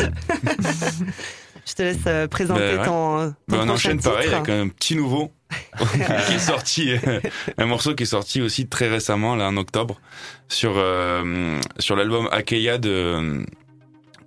Je 1.69 1.75
te 1.75 1.83
laisse 1.83 1.99
euh, 2.07 2.27
présenter 2.27 2.61
Ben 2.61 2.79
ouais. 2.79 2.85
ton, 2.87 3.31
ton 3.31 3.35
Bah, 3.49 3.59
on 3.63 3.69
enchaîne 3.69 4.01
pareil 4.01 4.33
avec 4.33 4.49
un 4.49 4.69
petit 4.69 4.97
nouveau 4.97 5.31
qui 6.27 6.35
est 6.35 6.39
sorti, 6.39 6.93
euh, 6.93 7.21
un 7.59 7.67
morceau 7.67 7.95
qui 7.95 8.05
est 8.05 8.07
sorti 8.07 8.41
aussi 8.41 8.67
très 8.67 8.89
récemment, 8.89 9.37
là 9.37 9.49
en 9.49 9.57
octobre, 9.59 10.01
sur 10.49 10.75
euh, 10.77 11.61
sur 11.79 11.95
l'album 11.95 12.29
Akeya 12.33 12.79
de 12.79 13.45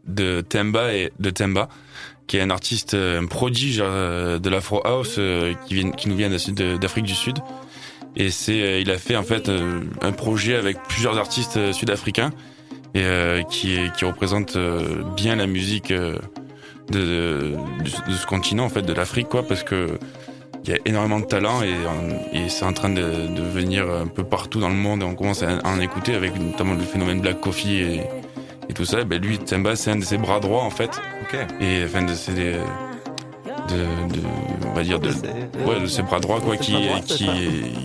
de 0.06 0.41
Temba 0.41 0.93
et 0.93 1.12
de 1.19 1.30
Temba, 1.32 1.69
qui 2.27 2.38
est 2.38 2.41
un 2.41 2.49
artiste, 2.51 2.93
un 2.95 3.25
prodige 3.25 3.77
de 3.77 4.49
l'Afro 4.49 4.86
House 4.86 5.19
qui 5.67 5.73
vient 5.75 5.91
qui 5.91 6.10
nous 6.10 6.15
vient 6.15 6.30
d'Afrique 6.30 7.06
du 7.06 7.15
Sud. 7.15 7.39
Et 8.15 8.30
c'est, 8.30 8.82
il 8.82 8.91
a 8.91 8.97
fait 8.97 9.15
en 9.15 9.23
fait 9.23 9.49
un 10.01 10.12
projet 10.12 10.56
avec 10.56 10.77
plusieurs 10.89 11.17
artistes 11.17 11.71
sud-africains 11.71 12.32
et 12.95 13.43
qui 13.49 13.77
qui 13.95 14.06
représente 14.06 14.58
bien 15.15 15.36
la 15.36 15.45
musique. 15.45 15.93
Euh, 16.96 17.56
de, 17.80 17.84
de, 17.84 18.12
de 18.12 18.15
ce 18.15 18.26
continent 18.26 18.65
en 18.65 18.70
fait 18.70 18.82
de 18.82 18.94
l'Afrique 18.94 19.30
quoi 19.30 19.44
parce 19.48 19.63
que 19.63 19.98
il 20.63 20.70
y 20.70 20.74
a 20.74 20.78
énormément 20.86 21.20
de 21.20 21.26
talent 21.26 21.63
et, 21.63 21.74
euh, 21.74 22.17
et 22.34 22.48
c'est 22.50 22.65
en 22.65 22.74
train 22.74 22.89
de, 22.89 23.02
de 23.02 23.41
venir 23.41 23.89
un 23.89 24.06
peu 24.08 24.24
partout 24.24 24.60
dans 24.60 24.70
le 24.70 24.76
monde 24.76 25.02
et 25.02 25.06
on 25.06 25.15
commence 25.15 25.41
à, 25.41 25.58
en 25.63 25.80
écouter 25.80 26.13
avec 26.13 26.39
notamment 26.39 26.76
le 26.76 26.82
phénomène 26.84 27.20
Black 27.20 27.39
Coffee 27.41 27.78
et, 27.82 28.02
et 28.70 28.74
tout 28.74 28.86
ça. 28.86 29.04
Ben 29.04 29.20
lui 29.20 29.39
Temba 29.39 29.76
c'est 29.76 29.89
un 29.91 29.96
de 29.96 30.04
ses 30.04 30.17
bras 30.20 30.39
droits 30.39 30.63
en 30.63 30.70
fait. 30.70 30.91
Ok. 31.24 31.36
et 31.62 31.84
enfin 31.86 32.04
de 32.04 32.13
ses 32.13 32.34
de, 32.34 32.54
de 34.13 34.20
on 34.67 34.74
va 34.74 34.84
dire 34.84 35.00
de 35.00 35.10
ouais 35.65 35.80
de 35.80 35.86
ses 35.88 36.04
bras 36.04 36.20
droits 36.20 36.41
quoi 36.41 36.58
qui 36.58 36.76
qui, 37.08 37.28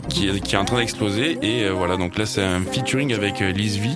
qui 0.08 0.28
est- 0.28 0.40
qui 0.40 0.54
est 0.54 0.58
en 0.58 0.64
train 0.66 0.78
d'exploser. 0.78 1.38
Et 1.42 1.64
euh, 1.64 1.70
voilà 1.72 1.96
donc 1.96 2.18
là 2.18 2.26
c'est 2.26 2.42
un 2.42 2.60
featuring 2.60 3.14
avec 3.14 3.40
euh, 3.40 3.52
Liz 3.52 3.78
V 3.78 3.88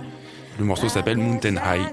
le 0.59 0.65
morceau 0.65 0.89
s'appelle 0.89 1.17
Mountain 1.19 1.57
High 1.57 1.87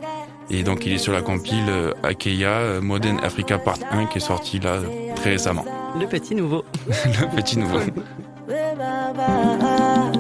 et 0.50 0.64
donc 0.64 0.86
il 0.86 0.94
est 0.94 0.98
sur 0.98 1.14
la 1.14 1.22
compile 1.22 1.70
euh, 1.70 1.94
Akeya 2.04 2.50
euh, 2.50 2.82
Modern 2.82 3.20
Africa 3.24 3.58
Part 3.58 3.80
1 3.92 4.08
qui 4.08 4.18
est 4.18 4.22
sorti 4.22 4.60
là 4.60 4.80
très 5.16 5.32
récemment. 5.32 5.66
Le 6.00 6.08
petit 6.08 6.36
nouveau. 6.36 6.64
Le 6.88 7.36
petit 7.36 7.58
nouveau. 7.58 7.80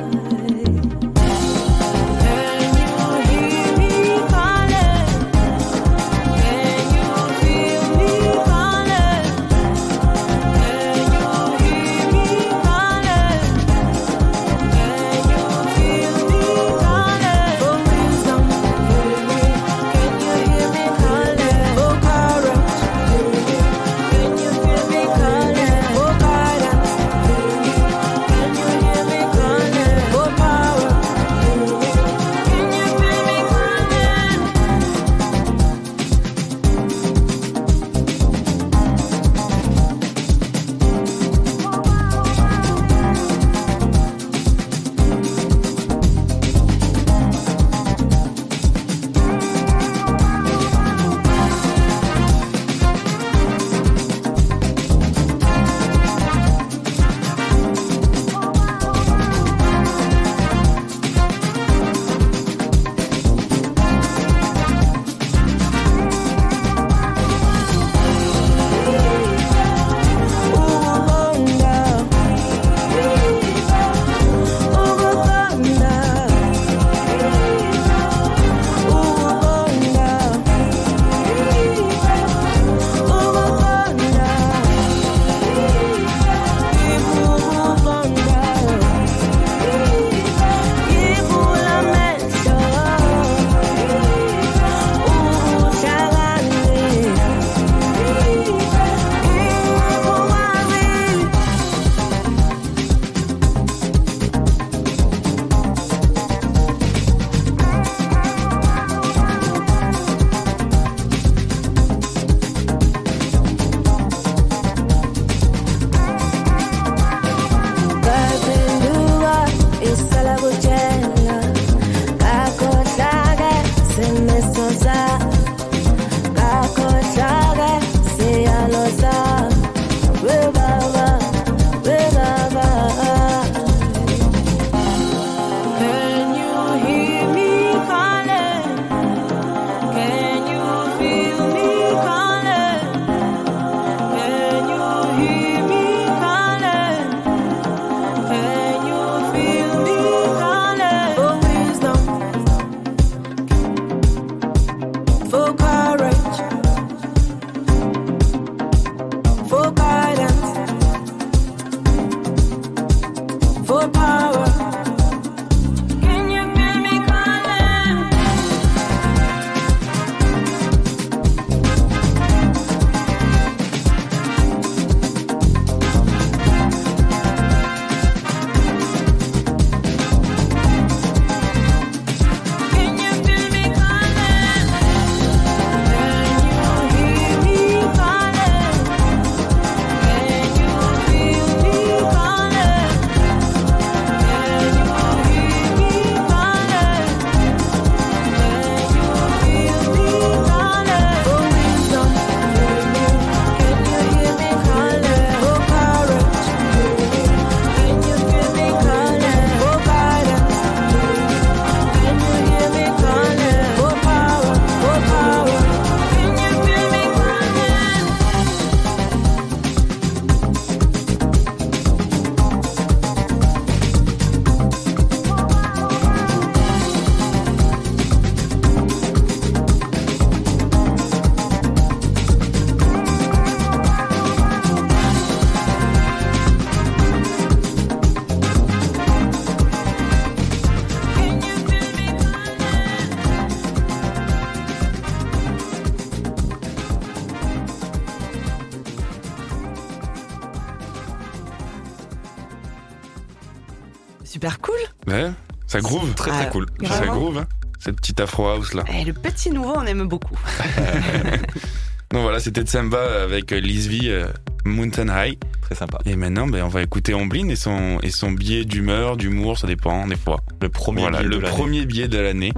afro 258.19 258.47
house 258.47 258.73
là. 258.73 258.83
Et 258.93 259.03
le 259.03 259.13
petit 259.13 259.49
nouveau, 259.51 259.73
on 259.75 259.85
aime 259.85 260.07
beaucoup. 260.07 260.37
Donc 262.11 262.21
voilà, 262.21 262.39
c'était 262.39 262.61
Tsamba 262.61 263.23
avec 263.23 263.51
euh, 263.51 263.59
Liz 263.59 263.89
V, 263.89 263.99
euh, 264.03 264.27
Mountain 264.63 265.07
High. 265.09 265.37
Très 265.61 265.75
sympa. 265.75 265.97
Et 266.05 266.15
maintenant, 266.15 266.47
ben, 266.47 266.63
on 266.63 266.69
va 266.69 266.81
écouter 266.81 267.13
Omblin 267.13 267.49
et 267.49 267.57
son, 267.57 267.99
et 268.01 268.09
son 268.09 268.31
billet 268.31 268.63
d'humeur, 268.63 269.17
d'humour, 269.17 269.57
ça 269.57 269.67
dépend 269.67 270.07
des 270.07 270.15
fois. 270.15 270.39
Le 270.61 270.69
premier 270.69 271.01
voilà, 271.01 271.17
billet 271.17 271.29
le 271.29 271.35
de 271.35 271.41
l'année. 271.41 271.57
premier 271.57 271.85
billet 271.85 272.07
de 272.07 272.17
l'année. 272.17 272.53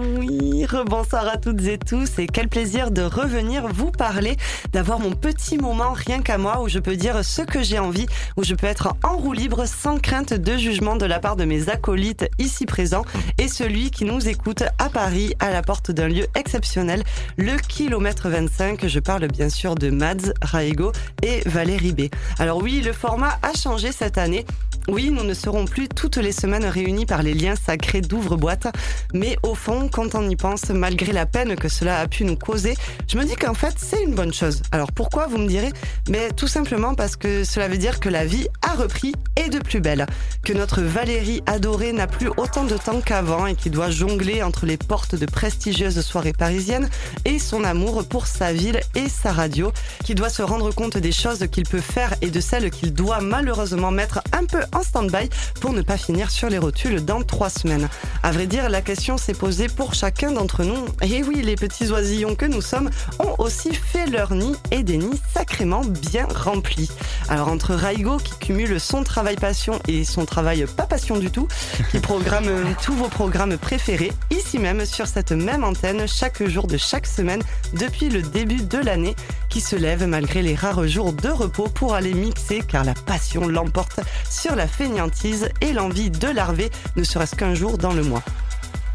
Oui, 0.72 0.80
rebonsoir 0.80 1.28
à 1.28 1.38
toutes 1.38 1.62
et 1.68 1.78
tous 1.78 2.20
et 2.20 2.28
quel 2.28 2.48
plaisir 2.48 2.92
de 2.92 3.02
revenir 3.02 3.68
vous 3.68 3.92
parler, 3.92 4.38
d'avoir 4.74 5.00
mon 5.00 5.12
petit 5.12 5.58
moment 5.58 5.94
rien 5.94 6.22
qu'à 6.22 6.38
moi 6.38 6.62
où 6.62 6.68
je 6.68 6.80
peux 6.80 6.96
dire 6.96 7.24
ce 7.24 7.42
que 7.42 7.62
j'ai 7.62 7.80
envie, 7.80 8.08
où 8.38 8.44
je 8.44 8.56
peux 8.56 8.68
être 8.68 8.96
en 9.04 9.18
roue 9.18 9.34
libre 9.34 9.66
sans 9.66 10.00
crainte 10.00 10.34
de 10.34 10.58
jugement 10.58 10.96
de 10.96 11.06
la 11.06 11.20
part 11.20 11.36
de 11.36 11.46
mes 11.46 11.70
acolytes 11.70 12.30
ici 12.40 12.66
présents 12.66 13.06
et 13.38 13.48
celui 13.48 13.92
qui 13.92 14.06
nous 14.06 14.28
écoute 14.28 14.64
à 14.80 14.90
Paris 14.90 15.34
à 15.40 15.52
la 15.52 15.62
porte 15.62 15.92
d'un 15.92 16.08
lieu 16.08 16.28
exceptionnel, 16.36 17.04
le 17.38 17.58
kilomètre 17.58 18.30
25. 18.30 18.88
Je 18.88 19.00
parle 19.00 19.28
bien 19.28 19.50
sûr 19.50 19.76
de 19.76 19.90
Mads, 19.90 20.34
Raigo 20.42 20.92
et 21.22 21.42
Valérie 21.46 21.94
B. 21.94 22.02
Alors 22.38 22.62
oui, 22.62 22.82
le 22.82 22.94
format 22.94 23.40
a 23.44 23.54
changé 23.54 23.92
cette 23.92 24.18
année. 24.18 24.46
Oui, 24.92 25.12
nous 25.12 25.24
ne 25.24 25.36
serons 25.36 25.66
plus 25.66 25.88
toutes 25.88 26.18
les 26.18 26.32
semaines 26.32 26.66
réunis 26.66 27.06
par 27.06 27.22
les 27.22 27.36
liens 27.36 27.54
sacrés 27.56 28.02
d'ouvre-boîte, 28.02 28.76
mais 29.14 29.38
au 29.44 29.54
fond, 29.54 29.88
quand 29.88 30.16
on 30.16 30.28
y 30.28 30.36
pense, 30.36 30.70
malgré 30.70 31.12
la 31.12 31.28
peine 31.28 31.56
que 31.56 31.70
cela 31.70 32.00
a 32.00 32.08
pu 32.08 32.26
nous 32.26 32.36
causer, 32.36 32.76
je 33.08 33.16
me 33.16 33.24
dis 33.24 33.36
qu'en 33.36 33.54
fait, 33.54 33.76
c'est 33.78 34.02
une 34.02 34.16
bonne 34.16 34.34
chose. 34.34 34.64
Alors 34.72 34.92
pourquoi, 34.92 35.28
vous 35.28 35.38
me 35.38 35.48
direz? 35.48 35.72
Mais 36.10 36.32
tout 36.32 36.48
simplement 36.48 36.96
parce 36.96 37.16
que 37.16 37.44
cela 37.44 37.68
veut 37.68 37.78
dire 37.78 38.00
que 38.00 38.10
la 38.10 38.26
vie 38.26 38.48
a 38.68 38.74
repris 38.74 39.14
et 39.36 39.50
de 39.50 39.60
plus 39.60 39.80
belle, 39.80 40.08
que 40.44 40.54
notre 40.54 40.82
Valérie 40.82 41.44
adorée 41.46 41.94
n'a 41.94 42.08
plus 42.08 42.30
autant 42.38 42.64
de 42.64 42.76
temps 42.76 43.00
qu'avant 43.00 43.46
et 43.46 43.54
qui 43.54 43.70
doit 43.70 43.92
jongler 43.92 44.42
entre 44.42 44.66
les 44.66 44.78
portes 44.78 45.14
de 45.14 45.28
prestigieuses 45.28 46.02
soirées 46.02 46.34
parisiennes 46.34 46.90
et 47.26 47.38
son 47.38 47.64
amour 47.64 48.08
pour 48.08 48.26
sa 48.26 48.54
ville 48.54 48.80
et 48.96 49.08
sa 49.08 49.34
radio, 49.34 49.72
qui 50.04 50.16
doit 50.16 50.30
se 50.30 50.42
rendre 50.42 50.74
compte 50.74 50.98
des 50.98 51.12
choses 51.12 51.46
qu'il 51.52 51.66
peut 51.66 51.80
faire 51.80 52.16
et 52.24 52.32
de 52.32 52.40
celles 52.40 52.72
qu'il 52.72 52.92
doit 52.92 53.22
malheureusement 53.22 53.92
mettre 53.92 54.22
un 54.34 54.46
peu 54.46 54.62
en 54.74 54.79
stand-by 54.84 55.30
pour 55.62 55.74
ne 55.74 55.82
pas 55.82 55.98
finir 55.98 56.32
sur 56.32 56.50
les 56.50 56.58
rotules 56.58 57.04
dans 57.04 57.22
trois 57.22 57.50
semaines. 57.50 57.90
À 58.24 58.32
vrai 58.32 58.48
dire, 58.48 58.70
la 58.70 58.82
question 58.82 59.18
s'est 59.18 59.34
posée 59.34 59.68
pour 59.68 59.94
chacun 59.94 60.32
d'entre 60.32 60.64
nous. 60.64 60.86
Et 61.02 61.24
oui, 61.24 61.42
les 61.42 61.56
petits 61.56 61.90
oisillons 61.92 62.36
que 62.36 62.46
nous 62.46 62.62
sommes 62.62 62.90
ont 63.20 63.36
aussi 63.38 63.74
fait 63.74 64.08
leur 64.08 64.34
nid 64.34 64.56
et 64.72 64.84
des 64.84 64.98
nids 64.98 65.22
sacrément 65.34 65.82
bien 65.82 66.28
remplis. 66.34 66.90
Alors 67.28 67.48
entre 67.48 67.74
Raigo 67.74 68.18
qui 68.18 68.34
cumule 68.40 68.80
son 68.80 69.04
travail 69.04 69.36
passion 69.36 69.80
et 69.88 70.04
son 70.04 70.26
travail 70.26 70.66
pas 70.78 70.86
passion 70.86 71.18
du 71.18 71.32
tout, 71.32 71.48
qui 71.92 72.00
programme 72.00 72.50
tous 72.84 72.94
vos 72.94 73.08
programmes 73.08 73.58
préférés 73.58 74.12
ici 74.32 74.60
même 74.60 74.86
sur 74.86 75.08
cette 75.08 75.32
même 75.32 75.64
antenne 75.64 76.08
chaque 76.08 76.46
jour 76.48 76.68
de 76.68 76.78
chaque 76.78 77.08
semaine 77.08 77.42
depuis 77.74 78.10
le 78.10 78.22
début 78.22 78.62
de 78.62 78.78
l'année, 78.78 79.16
qui 79.50 79.62
se 79.62 79.76
lève 79.76 80.06
malgré 80.06 80.42
les 80.42 80.56
rares 80.56 80.88
jours 80.88 81.14
de 81.14 81.30
repos 81.30 81.68
pour 81.68 81.94
aller 81.94 82.14
mixer 82.14 82.62
car 82.68 82.84
la 82.84 82.94
passion 82.94 83.48
l'emporte 83.48 84.00
sur 84.30 84.56
la 84.56 84.68
fainéantise 84.70 85.50
et 85.62 85.74
l'envie 85.74 86.10
de 86.10 86.28
larver 86.28 86.70
ne 86.96 87.04
serait-ce 87.04 87.36
qu'un 87.36 87.54
jour 87.54 87.78
dans 87.78 87.94
le 87.94 88.04
mois. 88.04 88.24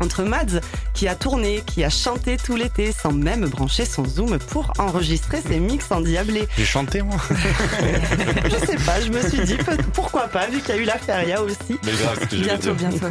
Entre 0.00 0.22
Mads, 0.24 0.61
qui 0.92 1.09
a 1.09 1.14
tourné, 1.14 1.62
qui 1.66 1.85
a 1.85 1.90
chanté 1.90 2.37
tout 2.37 2.57
l'été 2.57 2.92
sans 2.92 3.12
même 3.12 3.46
brancher 3.46 3.85
son 3.85 4.04
zoom 4.04 4.38
pour 4.38 4.72
enregistrer 4.78 5.40
ses 5.40 5.61
mix 5.61 5.90
endiablés. 5.90 6.48
J'ai 6.57 6.64
chanté 6.64 7.02
moi. 7.02 7.16
Je 8.44 8.66
sais 8.66 8.76
pas, 8.76 9.00
je 9.00 9.11
me 9.11 9.28
suis 9.28 9.40
dit 9.44 9.57
pourquoi 9.92 10.28
pas, 10.28 10.46
vu 10.46 10.61
qu'il 10.61 10.74
y 10.74 10.78
a 10.78 10.80
eu 10.80 10.85
la 10.85 10.98
feria 10.98 11.42
aussi. 11.42 11.78
Mais 11.85 11.92
grave, 11.92 12.18
ce 12.20 12.26
que 12.26 12.37
Bientôt, 12.37 12.74
bientôt. 12.74 13.07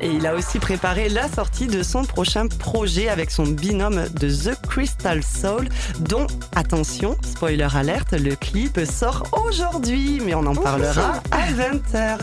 Et 0.00 0.08
il 0.08 0.26
a 0.26 0.34
aussi 0.34 0.58
préparé 0.58 1.08
la 1.08 1.28
sortie 1.28 1.66
de 1.66 1.82
son 1.82 2.04
prochain 2.04 2.46
projet 2.46 3.08
avec 3.08 3.30
son 3.30 3.44
binôme 3.44 4.06
de 4.20 4.28
The 4.28 4.60
Crystal 4.68 5.22
Soul, 5.22 5.68
dont, 6.00 6.26
attention, 6.54 7.16
spoiler 7.22 7.68
alerte, 7.74 8.12
le 8.12 8.34
clip 8.36 8.80
sort 8.84 9.24
aujourd'hui, 9.46 10.20
mais 10.24 10.34
on 10.34 10.46
en 10.46 10.54
parlera 10.54 11.22
à 11.30 11.50
20h. 11.50 12.18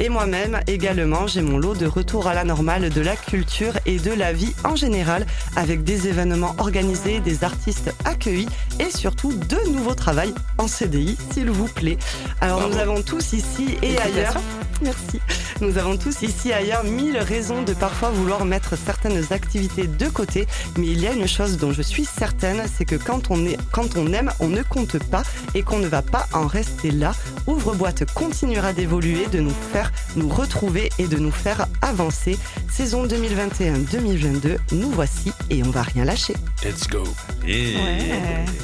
Et 0.00 0.08
moi-même, 0.08 0.60
également, 0.66 1.26
j'ai 1.26 1.42
mon 1.42 1.58
lot 1.58 1.74
de 1.74 1.86
retour 1.86 2.26
à 2.26 2.34
la 2.34 2.44
normale 2.44 2.90
de 2.90 3.00
la 3.00 3.16
culture 3.16 3.55
et 3.86 3.98
de 3.98 4.12
la 4.12 4.32
vie 4.32 4.54
en 4.64 4.76
général, 4.76 5.26
avec 5.56 5.82
des 5.82 6.08
événements 6.08 6.54
organisés, 6.58 7.20
des 7.20 7.44
artistes 7.44 7.94
accueillis 8.04 8.48
et 8.78 8.90
surtout 8.90 9.32
de 9.32 9.72
nouveaux 9.72 9.94
travails 9.94 10.34
en 10.58 10.68
CDI, 10.68 11.16
s'il 11.32 11.50
vous 11.50 11.68
plaît. 11.68 11.98
Alors 12.40 12.68
nous 12.68 12.76
avons 12.76 13.02
tous 13.02 13.32
ici 13.32 13.76
et 13.82 13.98
ailleurs 13.98 14.36
Merci. 14.82 15.20
Nous 15.62 15.78
avons 15.78 15.96
tous 15.96 16.20
ici 16.20 16.50
et 16.50 16.52
ailleurs 16.52 16.84
mille 16.84 17.16
raisons 17.16 17.62
de 17.62 17.72
parfois 17.72 18.10
vouloir 18.10 18.44
mettre 18.44 18.76
certaines 18.76 19.32
activités 19.32 19.86
de 19.86 20.06
côté, 20.08 20.46
mais 20.76 20.88
il 20.88 21.00
y 21.00 21.06
a 21.06 21.12
une 21.12 21.26
chose 21.26 21.56
dont 21.56 21.72
je 21.72 21.80
suis 21.80 22.04
certaine, 22.04 22.62
c'est 22.76 22.84
que 22.84 22.96
quand 22.96 23.30
on, 23.30 23.46
est, 23.46 23.56
quand 23.72 23.96
on 23.96 24.12
aime, 24.12 24.30
on 24.38 24.48
ne 24.48 24.62
compte 24.62 25.02
pas 25.04 25.22
et 25.54 25.62
qu'on 25.62 25.78
ne 25.78 25.86
va 25.86 26.02
pas 26.02 26.26
en 26.34 26.46
rester 26.46 26.90
là. 26.90 27.12
Ouvre-boîte 27.46 28.04
continuera 28.12 28.74
d'évoluer, 28.74 29.26
de 29.32 29.40
nous 29.40 29.54
faire 29.72 29.92
nous 30.14 30.28
retrouver 30.28 30.90
et 30.98 31.06
de 31.06 31.16
nous 31.16 31.30
faire 31.30 31.66
avancer. 31.80 32.38
Saison 32.70 33.06
2021-2022, 33.50 34.56
nous 34.72 34.90
voici 34.90 35.32
et 35.50 35.62
on 35.62 35.70
va 35.70 35.82
rien 35.82 36.04
lâcher. 36.04 36.34
Let's 36.64 36.88
go. 36.88 37.02
Ouais. 37.44 37.74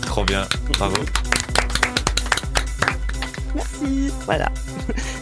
trop 0.03 0.25
bien. 0.25 0.47
Bravo. 0.79 0.97
Merci. 3.55 4.11
Voilà. 4.25 4.51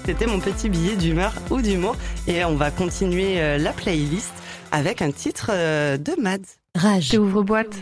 C'était 0.04 0.26
mon 0.26 0.40
petit 0.40 0.68
billet 0.68 0.96
d'humeur 0.96 1.32
ou 1.50 1.60
d'humour. 1.60 1.96
Et 2.26 2.44
on 2.44 2.54
va 2.56 2.70
continuer 2.70 3.40
euh, 3.40 3.58
la 3.58 3.72
playlist 3.72 4.32
avec 4.72 5.02
un 5.02 5.10
titre 5.10 5.50
euh, 5.52 5.96
de 5.98 6.12
Mads. 6.20 6.38
Rage. 6.74 7.14
ouvre-boîte. 7.18 7.74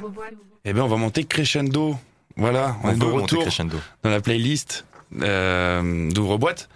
Eh 0.65 0.73
bien, 0.73 0.85
on 0.85 0.89
va 0.89 0.97
monter 0.97 1.25
crescendo. 1.25 1.97
Voilà, 2.37 2.77
on, 2.83 2.89
On 2.89 2.93
est 2.93 2.97
de 2.97 3.05
retour 3.05 3.43
crescendo. 3.43 3.77
dans 4.03 4.11
la 4.11 4.21
playlist 4.21 4.85
euh, 5.23 6.11
d'ouvre-boîte. 6.11 6.69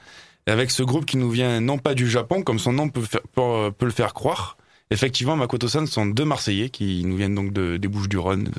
Et 0.47 0.51
avec 0.51 0.71
ce 0.73 0.83
groupe 0.83 1.07
qui 1.07 1.17
nous 1.19 1.31
vient 1.31 1.61
non 1.61 1.79
pas 1.79 1.95
du 1.95 2.11
Japon, 2.11 2.43
comme 2.43 2.59
son 2.59 2.73
nom 2.73 2.89
peut, 2.89 3.01
faire- 3.03 3.21
peut, 3.35 3.71
peut 3.77 3.87
le 3.87 3.93
faire 3.93 4.13
croire. 4.13 4.57
Effectivement, 4.93 5.37
Makoto-san 5.37 5.87
sont 5.87 6.07
deux 6.07 6.25
Marseillais 6.25 6.71
qui 6.71 7.05
nous 7.05 7.17
viennent 7.17 7.35
donc 7.35 7.53
de, 7.53 7.77
des 7.77 7.89
Bouches-du-Rhône, 7.89 8.45
de 8.45 8.51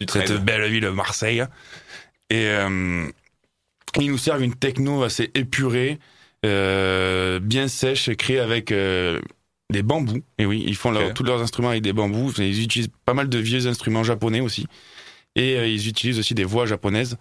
Du 0.00 0.06
cette 0.12 0.44
belle 0.44 0.70
ville 0.70 0.82
de 0.84 0.88
Marseille. 0.90 1.42
Et 2.30 2.46
euh, 2.46 3.06
ils 3.98 4.10
nous 4.10 4.18
servent 4.18 4.42
une 4.42 4.54
techno 4.54 5.02
assez 5.02 5.30
épurée, 5.34 5.98
euh, 6.46 7.40
bien 7.40 7.68
sèche, 7.68 8.10
créée 8.16 8.38
avec 8.40 8.70
euh, 8.72 9.20
des 9.70 9.82
bambous. 9.82 10.22
Et 10.38 10.46
oui, 10.46 10.62
ils 10.66 10.76
font 10.76 10.90
leur- 10.90 11.02
tous 11.14 11.24
leurs 11.24 11.40
instruments 11.42 11.70
avec 11.70 11.82
des 11.82 11.92
bambous. 11.92 12.32
Ils 12.38 12.62
utilisent 12.62 12.90
pas 13.04 13.14
mal 13.14 13.28
de 13.28 13.38
vieux 13.38 13.66
instruments 13.66 14.04
japonais 14.04 14.40
aussi. 14.40 14.66
Et 15.36 15.56
euh, 15.56 15.66
ils 15.66 15.88
utilisent 15.88 16.18
aussi 16.18 16.34
des 16.34 16.44
voix 16.44 16.66
japonaises. 16.66 17.16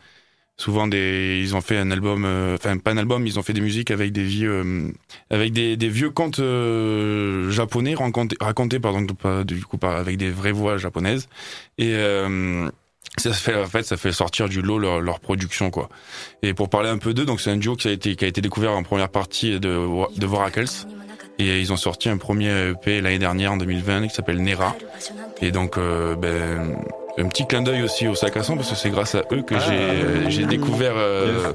Souvent, 0.59 0.87
des, 0.87 1.39
ils 1.41 1.55
ont 1.55 1.61
fait 1.61 1.77
un 1.77 1.91
album, 1.91 2.25
euh, 2.25 2.55
enfin 2.55 2.77
pas 2.77 2.91
un 2.91 2.97
album, 2.97 3.27
ils 3.27 3.37
ont 3.37 3.43
fait 3.43 3.53
des 3.53 3.61
musiques 3.61 3.91
avec 3.91 4.11
des 4.11 4.23
vieux, 4.23 4.63
euh, 4.65 4.91
avec 5.29 5.53
des, 5.53 5.77
des 5.77 5.89
vieux 5.89 6.09
contes 6.09 6.39
euh, 6.39 7.51
japonais 7.51 7.93
racontés, 7.93 8.35
racontés 8.39 8.79
pardon, 8.79 9.05
du 9.43 9.63
coup 9.63 9.77
avec 9.85 10.17
des 10.17 10.31
vraies 10.31 10.51
voix 10.51 10.77
japonaises. 10.77 11.29
Et 11.77 11.93
euh, 11.93 12.69
ça 13.17 13.33
fait 13.33 13.55
en 13.55 13.67
fait 13.67 13.83
ça 13.83 13.97
fait 13.97 14.11
sortir 14.11 14.49
du 14.49 14.61
lot 14.63 14.79
leur, 14.79 14.99
leur 14.99 15.19
production 15.19 15.69
quoi. 15.69 15.89
Et 16.41 16.55
pour 16.55 16.69
parler 16.69 16.89
un 16.89 16.97
peu 16.97 17.13
d'eux, 17.13 17.25
donc 17.25 17.39
c'est 17.39 17.51
un 17.51 17.57
duo 17.57 17.75
qui 17.75 17.87
a 17.87 17.91
été 17.91 18.15
qui 18.15 18.25
a 18.25 18.27
été 18.27 18.41
découvert 18.41 18.71
en 18.71 18.81
première 18.81 19.09
partie 19.09 19.59
de 19.59 19.87
de 20.17 20.25
Voracles 20.25 20.87
et 21.39 21.61
ils 21.61 21.71
ont 21.71 21.77
sorti 21.77 22.09
un 22.09 22.17
premier 22.17 22.71
EP 22.71 23.01
l'année 23.01 23.19
dernière 23.19 23.53
en 23.53 23.57
2020 23.57 24.07
qui 24.07 24.15
s'appelle 24.15 24.41
Nera. 24.41 24.75
Et 25.41 25.51
donc 25.51 25.77
euh, 25.77 26.15
ben 26.15 26.77
un 27.17 27.27
petit 27.27 27.45
clin 27.47 27.61
d'œil 27.61 27.83
aussi 27.83 28.07
au 28.07 28.15
sac 28.15 28.37
à 28.37 28.43
son 28.43 28.55
parce 28.55 28.69
que 28.69 28.75
c'est 28.75 28.89
grâce 28.89 29.15
à 29.15 29.23
eux 29.31 29.41
que 29.41 29.55
Ah. 29.55 29.59
j'ai 29.59 30.29
j'ai 30.31 30.45
découvert 30.45 30.93
euh, 30.95 31.51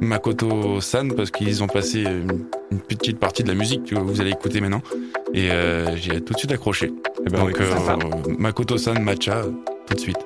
Makoto 0.00 0.80
San 0.80 1.14
parce 1.14 1.30
qu'ils 1.30 1.62
ont 1.62 1.66
passé 1.68 2.00
une, 2.02 2.44
une 2.70 2.80
petite 2.80 3.18
partie 3.18 3.42
de 3.42 3.48
la 3.48 3.54
musique 3.54 3.84
que 3.84 3.94
vous 3.94 4.20
allez 4.20 4.30
écouter 4.30 4.60
maintenant 4.60 4.82
et 5.32 5.50
euh, 5.50 5.96
j'ai 5.96 6.20
tout 6.20 6.34
de 6.34 6.38
suite 6.38 6.52
accroché. 6.52 6.92
Eh 7.26 7.30
ben, 7.30 7.38
donc 7.38 7.56
oui, 7.58 7.64
euh. 7.64 8.34
Makoto 8.38 8.76
San 8.78 9.02
Matcha 9.02 9.38
euh, 9.38 9.50
tout 9.86 9.94
de 9.94 10.00
suite. 10.00 10.18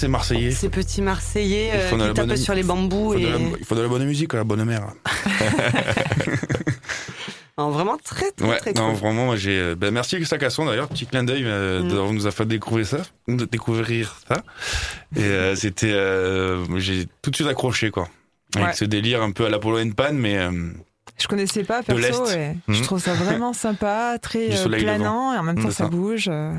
Ces 0.00 0.08
Marseillais. 0.08 0.50
Ces 0.50 0.68
petits 0.68 1.02
Marseillais 1.02 1.70
euh, 1.74 1.90
qui 1.90 2.14
tapent 2.14 2.26
bonne- 2.26 2.36
sur 2.36 2.54
les 2.54 2.62
bambous 2.62 3.14
Il 3.14 3.22
faut, 3.22 3.28
et 3.28 3.32
de 3.32 3.32
la, 3.32 3.58
il 3.60 3.64
faut 3.64 3.74
de 3.74 3.82
la 3.82 3.88
bonne 3.88 4.04
musique, 4.04 4.32
la 4.32 4.44
bonne 4.44 4.64
mère. 4.64 4.88
Non, 7.58 7.68
vraiment 7.70 7.98
très 8.02 8.30
très 8.30 8.48
Ouais, 8.48 8.58
très 8.58 8.72
non, 8.72 8.92
cool. 8.92 9.00
vraiment, 9.00 9.26
moi, 9.26 9.36
j'ai. 9.36 9.58
euh, 9.58 9.74
Ben, 9.74 9.90
merci 9.90 10.24
Sacasson 10.24 10.64
d'ailleurs, 10.64 10.88
petit 10.88 11.04
clin 11.04 11.24
d'œil, 11.24 11.42
euh, 11.44 11.82
Mm. 11.82 12.14
nous 12.14 12.26
a 12.26 12.30
fait 12.30 12.46
découvrir 12.46 12.86
ça, 12.86 12.98
de 13.28 13.44
découvrir 13.44 14.16
ça. 14.26 14.42
Et 15.14 15.20
euh, 15.24 15.54
c'était, 15.56 15.92
euh, 15.92 16.64
j'ai 16.78 17.06
tout 17.20 17.30
de 17.30 17.36
suite 17.36 17.48
accroché 17.48 17.90
quoi, 17.90 18.08
avec 18.56 18.68
Ouais. 18.68 18.74
ce 18.74 18.86
délire 18.86 19.20
un 19.22 19.32
peu 19.32 19.44
à 19.44 19.50
l'Apollo 19.50 19.78
Pan, 19.94 20.12
mais 20.14 20.38
connaissais 21.30 21.64
pas 21.64 21.82
perso 21.82 22.26
et 22.30 22.54
Mhm. 22.66 22.74
je 22.74 22.82
trouve 22.82 23.00
ça 23.00 23.14
vraiment 23.14 23.52
sympa, 23.52 24.18
très 24.20 24.50
euh, 24.52 24.68
planant 24.68 25.32
et 25.34 25.38
en 25.38 25.42
même 25.42 25.56
temps 25.56 25.70
C'est 25.70 25.76
ça 25.76 25.84
ça. 25.84 25.90
bouge. 25.90 26.24
ça. 26.26 26.52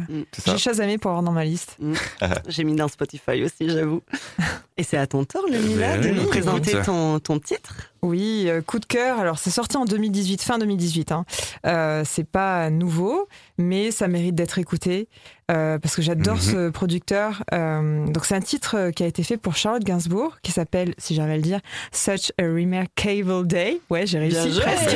J'ai 0.46 0.58
chasamé 0.58 0.98
pour 0.98 1.12
avoir 1.12 1.24
dans 1.24 1.32
ma 1.32 1.44
liste. 1.46 1.78
J'ai 2.48 2.64
mis 2.64 2.76
dans 2.76 2.88
Spotify 2.88 3.44
aussi, 3.44 3.70
j'avoue. 3.70 4.02
Et 4.78 4.84
c'est 4.84 4.98
à 4.98 5.06
ton 5.06 5.26
tour, 5.26 5.46
le 5.52 5.60
Mila, 5.60 5.98
Ben 5.98 6.16
de 6.16 6.20
nous 6.22 6.28
présenter 6.28 6.82
ton, 6.82 7.20
ton 7.20 7.38
titre. 7.40 7.91
Oui, 8.04 8.46
euh, 8.48 8.62
coup 8.62 8.80
de 8.80 8.86
cœur. 8.86 9.20
Alors, 9.20 9.38
c'est 9.38 9.52
sorti 9.52 9.78
en 9.78 9.86
2018, 9.86 10.42
fin 10.42 10.58
2018. 10.58 11.12
Hein. 11.12 11.26
Euh, 11.68 12.04
c'est 12.06 12.24
pas 12.24 12.70
nouveau, 12.72 13.28
mais 13.58 13.92
ça 13.92 14.08
mérite 14.08 14.34
d'être 14.36 14.58
écouté 14.58 15.08
euh, 15.52 15.78
parce 15.78 15.96
que 15.96 16.02
j'adore 16.02 16.36
Mhm. 16.38 16.42
ce 16.42 16.70
producteur. 16.70 17.44
Euh, 17.54 18.08
donc, 18.08 18.26
c'est 18.26 18.34
un 18.36 18.42
titre 18.42 18.76
euh, 18.76 18.92
qui 18.92 19.04
a 19.04 19.06
été 19.08 19.22
fait 19.24 19.38
pour 19.38 19.56
Charlotte 19.56 19.84
Gainsbourg, 19.84 20.38
qui 20.42 20.52
s'appelle, 20.52 20.96
si 20.98 21.14
j'arrive 21.14 21.34
à 21.34 21.36
le 21.36 21.42
dire, 21.44 21.60
Such 21.92 22.32
a 22.40 22.44
Remarkable 22.44 23.46
Day. 23.46 23.80
Ouais, 23.90 24.06
j'ai 24.08 24.18
réussi 24.20 24.60
presque. 24.60 24.96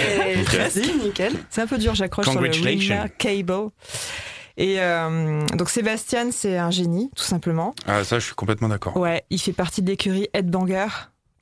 Vas-y, 0.57 0.97
nickel. 1.03 1.33
C'est 1.51 1.61
un 1.61 1.67
peu 1.67 1.77
dur, 1.77 1.93
j'accroche 1.93 2.25
sur 2.29 2.41
le. 2.41 2.49
Remarkable. 2.49 3.69
Et 4.57 4.75
euh, 4.79 5.45
donc, 5.55 5.69
Sébastien, 5.69 6.31
c'est 6.31 6.57
un 6.57 6.71
génie, 6.71 7.11
tout 7.15 7.23
simplement. 7.23 7.75
ah, 7.87 8.03
ça, 8.03 8.19
je 8.19 8.25
suis 8.25 8.35
complètement 8.35 8.69
d'accord. 8.69 8.95
Ouais, 8.97 9.25
il 9.29 9.39
fait 9.39 9.51
partie 9.53 9.81
de 9.81 9.89
l'écurie 9.89 10.29
Headbanger, 10.33 10.87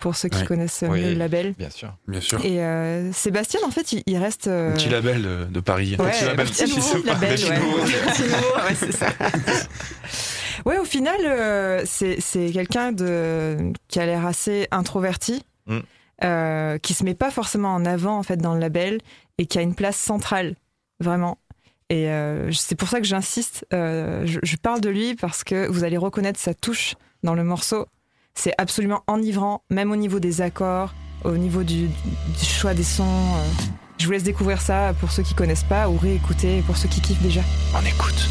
pour 0.04 0.16
ceux 0.16 0.28
qui 0.30 0.40
Ouais. 0.40 0.46
connaissent 0.46 0.84
Oui. 0.88 1.02
le 1.02 1.14
label. 1.14 1.54
Bien 1.58 1.70
sûr. 1.70 1.96
Bien 2.08 2.20
sûr. 2.22 2.44
Et 2.46 2.62
euh, 2.64 3.12
Sébastien, 3.14 3.62
en 3.66 3.72
fait, 3.72 3.94
il, 3.94 4.04
il 4.06 4.18
reste. 4.18 4.48
euh, 4.48 4.72
Un 4.72 4.76
petit 4.76 4.90
label 4.90 5.22
de, 5.24 5.46
de 5.46 5.60
Paris. 5.62 5.96
Ouais, 5.98 6.12
petit 6.12 6.26
label, 6.26 6.46
un 6.46 6.50
petit 6.50 6.66
nouveau 6.76 7.04
label, 7.06 7.36
petit 7.36 7.50
ouais. 7.50 7.58
ouais, 7.58 8.76
c'est 8.76 8.92
ça. 8.92 9.08
Ouais, 10.66 10.78
au 10.78 10.86
final, 10.86 11.18
euh, 11.26 11.82
c'est 11.86 12.22
c'est 12.22 12.52
quelqu'un 12.52 12.92
de 12.94 13.74
qui 13.90 14.00
a 14.00 14.06
l'air 14.06 14.26
assez 14.26 14.68
introverti, 14.72 15.44
Mm. 15.68 15.80
euh, 16.24 16.78
qui 16.78 16.94
se 16.94 17.04
met 17.04 17.16
pas 17.16 17.32
forcément 17.32 17.74
en 17.74 17.86
avant 17.86 18.18
en 18.18 18.24
fait 18.24 18.38
dans 18.38 18.54
le 18.54 18.60
label 18.60 19.00
et 19.38 19.46
qui 19.46 19.58
a 19.60 19.62
une 19.62 19.76
place 19.76 19.98
centrale, 19.98 20.56
vraiment. 21.00 21.38
Et 21.90 22.10
euh, 22.10 22.52
c'est 22.54 22.76
pour 22.76 22.88
ça 22.90 23.00
que 23.00 23.06
j'insiste. 23.08 23.66
euh, 23.74 24.24
je, 24.26 24.40
je 24.44 24.56
parle 24.58 24.80
de 24.82 24.90
lui 24.90 25.16
parce 25.16 25.44
que 25.44 25.68
vous 25.68 25.84
allez 25.84 25.98
reconnaître 25.98 26.40
sa 26.40 26.54
touche 26.54 26.96
dans 27.24 27.34
le 27.34 27.44
morceau. 27.44 27.88
C'est 28.36 28.54
absolument 28.58 29.04
enivrant, 29.08 29.62
même 29.70 29.92
au 29.92 29.96
niveau 29.96 30.20
des 30.20 30.42
accords, 30.42 30.94
au 31.24 31.38
niveau 31.38 31.64
du, 31.64 31.90
choix 32.42 32.74
des 32.74 32.84
sons. 32.84 33.04
euh. 33.04 33.72
Je 34.00 34.06
vous 34.06 34.12
laisse 34.12 34.24
découvrir 34.24 34.60
ça 34.62 34.94
pour 35.00 35.12
ceux 35.12 35.24
qui 35.24 35.34
connaissent 35.34 35.64
pas 35.64 35.88
ou 35.88 35.98
réécouter 35.98 36.62
pour 36.66 36.76
ceux 36.76 36.90
qui 36.90 37.00
kiffent 37.00 37.22
déjà. 37.22 37.42
On 37.74 37.86
écoute. 37.86 38.28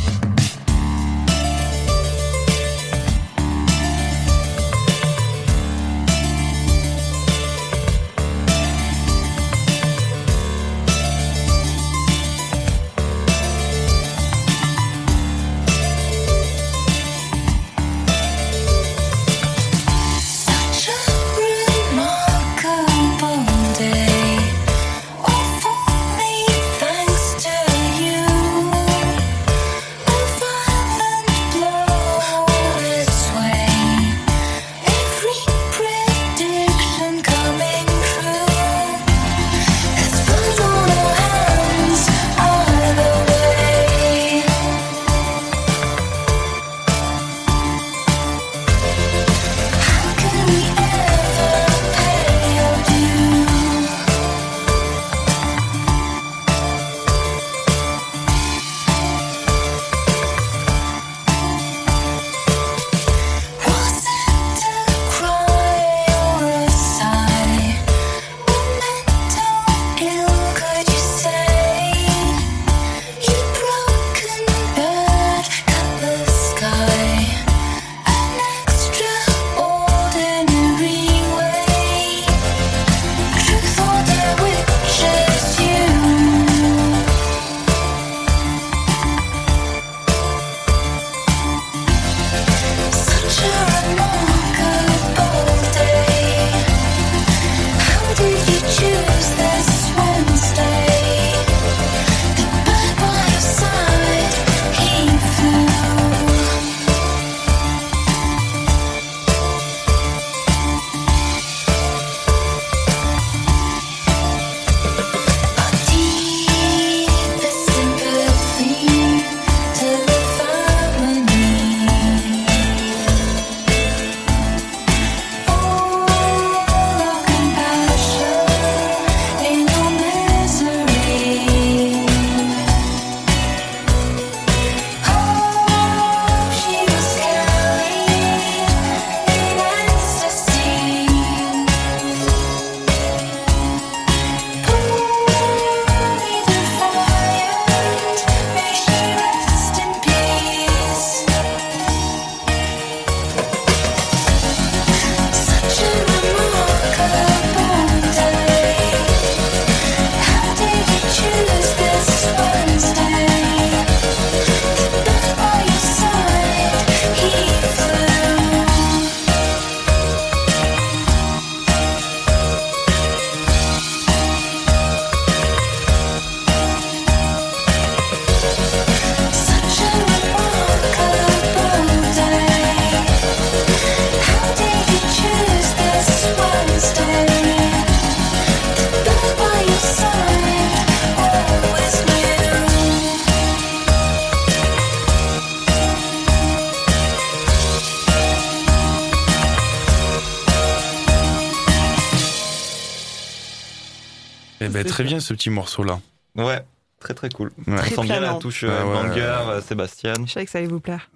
Très 204.92 205.04
bien 205.04 205.20
ce 205.20 205.34
petit 205.34 205.50
morceau-là. 205.50 206.00
Ouais, 206.36 206.60
très 207.00 207.14
très 207.14 207.28
cool. 207.30 207.50
Ouais. 207.66 207.74
On 207.74 207.76
Très 207.76 207.94
sent 207.94 208.02
bien 208.02 208.20
la 208.20 208.34
touche 208.34 208.62
Ouais, 208.62 208.68
euh, 208.70 208.84
ouais, 208.84 209.08
banger, 209.08 209.20
ouais. 209.20 209.26
euh, 209.54 209.60
Sébastien. 209.62 210.14
Je 210.24 210.30
savais 210.32 210.46
que 210.46 210.50
ça 210.52 210.58
allait 210.58 210.66
vous 210.68 210.80
plaire. 210.80 211.10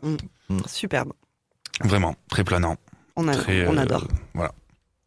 Superbe. 0.66 1.12
Vraiment, 1.82 2.16
très 2.30 2.44
planant. 2.44 2.76
On, 3.16 3.28
a- 3.28 3.34
Très, 3.36 3.66
on 3.66 3.76
euh, 3.76 3.80
adore. 3.82 4.06
Voilà. 4.34 4.52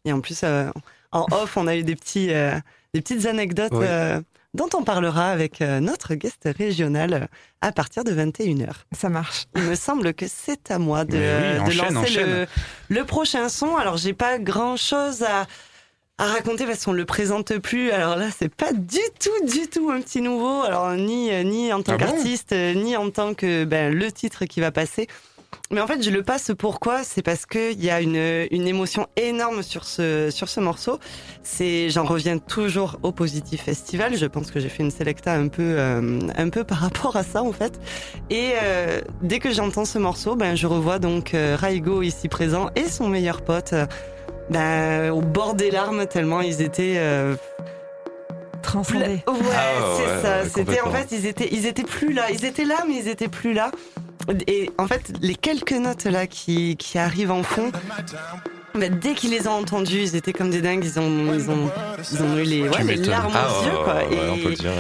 Et 0.06 0.12
en 0.14 0.22
plus, 0.22 0.42
euh, 0.44 0.70
en 1.12 1.26
off, 1.32 1.58
on 1.58 1.68
a 1.68 1.76
eu 1.76 1.84
des, 1.84 1.96
petits, 1.96 2.32
euh, 2.34 2.58
des 2.94 3.02
petites 3.02 3.26
anecdotes 3.26 3.72
Oui. 3.74 3.86
euh, 3.88 4.22
dont 4.56 4.70
on 4.76 4.84
parlera 4.84 5.30
avec 5.30 5.62
euh, 5.62 5.80
notre 5.80 6.16
guest 6.16 6.48
régional 6.58 7.28
à 7.62 7.72
partir 7.72 8.04
de 8.04 8.12
21h. 8.12 8.70
Ça 8.92 9.10
marche. 9.10 9.46
Il 9.56 9.64
me 9.64 9.76
semble 9.76 10.14
que 10.14 10.26
c'est 10.28 10.72
à 10.72 10.80
moi 10.80 11.06
de, 11.06 11.18
Mais 11.18 11.52
oui, 11.52 11.56
de 11.56 11.60
enchaîne, 11.82 11.94
lancer 11.94 12.12
enchaîne. 12.12 12.30
Le, 12.90 12.96
le 12.96 13.06
prochain 13.06 13.50
son. 13.50 13.76
Alors, 13.78 13.98
j'ai 13.98 14.14
pas 14.14 14.40
grand 14.40 14.76
chose 14.78 15.22
à, 15.24 15.46
à 16.20 16.26
raconter 16.26 16.66
parce 16.66 16.86
qu'on 16.86 16.94
le 16.94 17.06
présente 17.06 17.58
plus. 17.58 17.92
Alors 17.92 18.16
là, 18.16 18.28
c'est 18.38 18.54
pas 18.54 18.74
du 18.74 19.00
tout, 19.20 19.48
du 19.48 19.68
tout 19.68 19.90
un 19.90 20.02
petit 20.02 20.22
nouveau. 20.22 20.62
Alors, 20.64 20.92
ni, 20.92 21.32
ni 21.46 21.74
en 21.74 21.82
tant 21.82 21.94
Ah 21.94 21.98
qu'artiste, 21.98 22.52
ni 22.52 22.96
en 22.96 23.10
tant 23.10 23.34
que 23.34 23.64
ben, 23.64 23.94
le 23.94 24.12
titre 24.12 24.46
qui 24.46 24.60
va 24.60 24.72
passer. 24.72 25.08
Mais 25.72 25.82
en 25.82 25.88
fait, 25.88 26.02
je 26.02 26.10
le 26.10 26.24
passe 26.24 26.52
pourquoi? 26.58 27.04
C'est 27.04 27.22
parce 27.22 27.46
qu'il 27.46 27.84
y 27.84 27.90
a 27.90 28.02
une, 28.02 28.48
une 28.52 28.68
émotion 28.68 29.08
énorme 29.16 29.62
sur 29.62 29.86
ce, 29.86 30.30
sur 30.32 30.50
ce 30.50 30.60
morceau. 30.60 31.00
C'est, 31.44 31.90
j'en 31.90 32.06
reviens 32.06 32.40
toujours 32.40 33.00
au 33.04 33.12
Positif 33.12 33.64
Festival. 33.64 34.18
Je 34.18 34.26
pense 34.26 34.50
que 34.52 34.60
j'ai 34.60 34.70
fait 34.70 34.84
une 34.84 34.92
selecta 34.92 35.34
un 35.34 35.48
peu, 35.48 35.62
euh, 35.64 36.20
un 36.36 36.50
peu 36.50 36.64
par 36.64 36.80
rapport 36.80 37.16
à 37.16 37.24
ça 37.24 37.44
en 37.44 37.52
fait. 37.52 37.80
Et 38.30 38.52
euh, 38.62 39.00
dès 39.22 39.40
que 39.40 39.52
j'entends 39.52 39.86
ce 39.86 40.00
morceau, 40.00 40.36
ben 40.36 40.56
je 40.56 40.66
revois 40.66 40.98
donc 41.00 41.34
euh, 41.34 41.56
Raigo 41.56 42.02
ici 42.02 42.30
présent 42.30 42.70
et 42.76 42.86
son 42.86 43.08
meilleur 43.08 43.42
pote. 43.44 43.74
Ben, 44.50 45.12
au 45.12 45.22
bord 45.22 45.54
des 45.56 45.72
larmes 45.72 46.06
tellement 46.08 46.42
ils 46.42 46.62
étaient 46.62 46.96
euh. 46.98 47.36
Ouais, 48.76 49.24
Ah 49.26 49.32
ouais, 49.32 49.40
c'est 49.98 50.04
ouais, 50.06 50.22
ça. 50.22 50.42
ouais, 50.44 50.50
C'était 50.54 50.82
en 50.82 50.92
fait, 50.92 51.08
ils 51.12 51.26
étaient, 51.26 51.50
ils 51.52 51.66
étaient 51.66 51.84
plus 51.84 52.14
là. 52.14 52.30
Ils 52.30 52.46
étaient 52.46 52.66
là, 52.66 52.84
mais 52.88 52.98
ils 52.98 53.08
étaient 53.08 53.28
plus 53.28 53.54
là. 53.54 53.72
Et 54.48 54.70
en 54.78 54.86
fait, 54.86 55.12
les 55.22 55.34
quelques 55.34 55.72
notes 55.74 56.04
là 56.04 56.28
qui, 56.28 56.76
qui 56.78 57.00
arrivent 57.00 57.32
en 57.32 57.42
fond, 57.42 57.72
ben, 58.76 58.94
dès 59.00 59.16
qu'ils 59.16 59.32
les 59.32 59.48
ont 59.48 59.54
entendues, 59.54 60.02
ils 60.02 60.16
étaient 60.16 60.34
comme 60.34 60.52
des 60.52 60.62
dingues. 60.62 60.84
Ils 60.86 61.00
ont, 61.00 61.34
ils 61.34 61.50
ont, 61.50 61.72
ils 62.12 62.22
ont 62.22 62.38
eu 62.38 62.44
les, 62.44 62.62
ouais, 62.70 62.78
les 62.80 62.84
m'étonnes. 62.84 63.10
larmes 63.10 63.32
Ah 63.34 63.48
aux 63.50 63.60
ouais, 63.62 63.66
yeux, 63.66 63.78
quoi. 63.84 63.96
ouais, 63.96 64.08
ouais, 64.10 64.30
on 64.34 64.38
peut 64.38 64.50
le 64.50 64.52
et, 64.52 64.56
dire. 64.56 64.72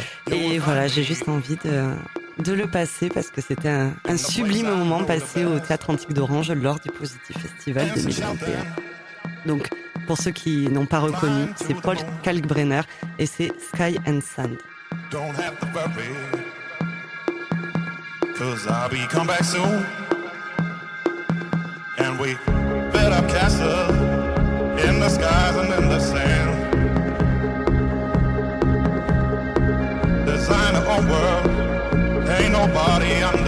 et 0.53 0.59
voilà, 0.59 0.85
j'ai 0.87 1.03
juste 1.03 1.27
envie 1.27 1.57
de, 1.65 2.43
de 2.43 2.53
le 2.53 2.67
passer 2.67 3.09
parce 3.09 3.31
que 3.31 3.41
c'était 3.41 3.69
un, 3.69 3.93
un 4.07 4.17
sublime 4.17 4.67
moment 4.69 5.03
passé 5.03 5.45
au 5.45 5.57
Théâtre 5.57 5.89
Antique 5.89 6.13
d'Orange 6.13 6.51
lors 6.51 6.79
du 6.79 6.89
Positif 6.91 7.37
Festival 7.39 7.87
2021. 7.95 8.35
Donc, 9.45 9.69
pour 10.07 10.17
ceux 10.17 10.31
qui 10.31 10.67
n'ont 10.69 10.85
pas 10.85 10.99
reconnu, 10.99 11.47
c'est 11.55 11.73
Paul 11.73 11.97
Kalkbrenner 12.23 12.81
et 13.17 13.25
c'est 13.25 13.51
Sky 13.59 13.99
and 14.07 14.19
Sand. 14.21 14.57
Don't 15.11 15.33
have 15.35 15.59
to 15.59 15.67
worry. 15.73 16.09
Cause 18.37 18.67
I'll 18.67 18.89
be 18.89 19.05
come 19.09 19.27
back 19.27 19.43
soon. 19.43 19.85
And 21.97 22.17
we 22.19 22.37
built 22.93 23.11
up 23.11 23.27
castles 23.27 23.91
in 24.87 24.99
the 24.99 25.09
skies 25.09 25.55
and 25.57 25.73
in 25.73 25.89
the 25.89 25.99
sand. 25.99 26.55
Design 30.25 30.75
our 30.75 30.87
own 30.87 31.07
world, 31.09 32.29
ain't 32.29 32.53
nobody 32.53 33.23
understand. 33.23 33.38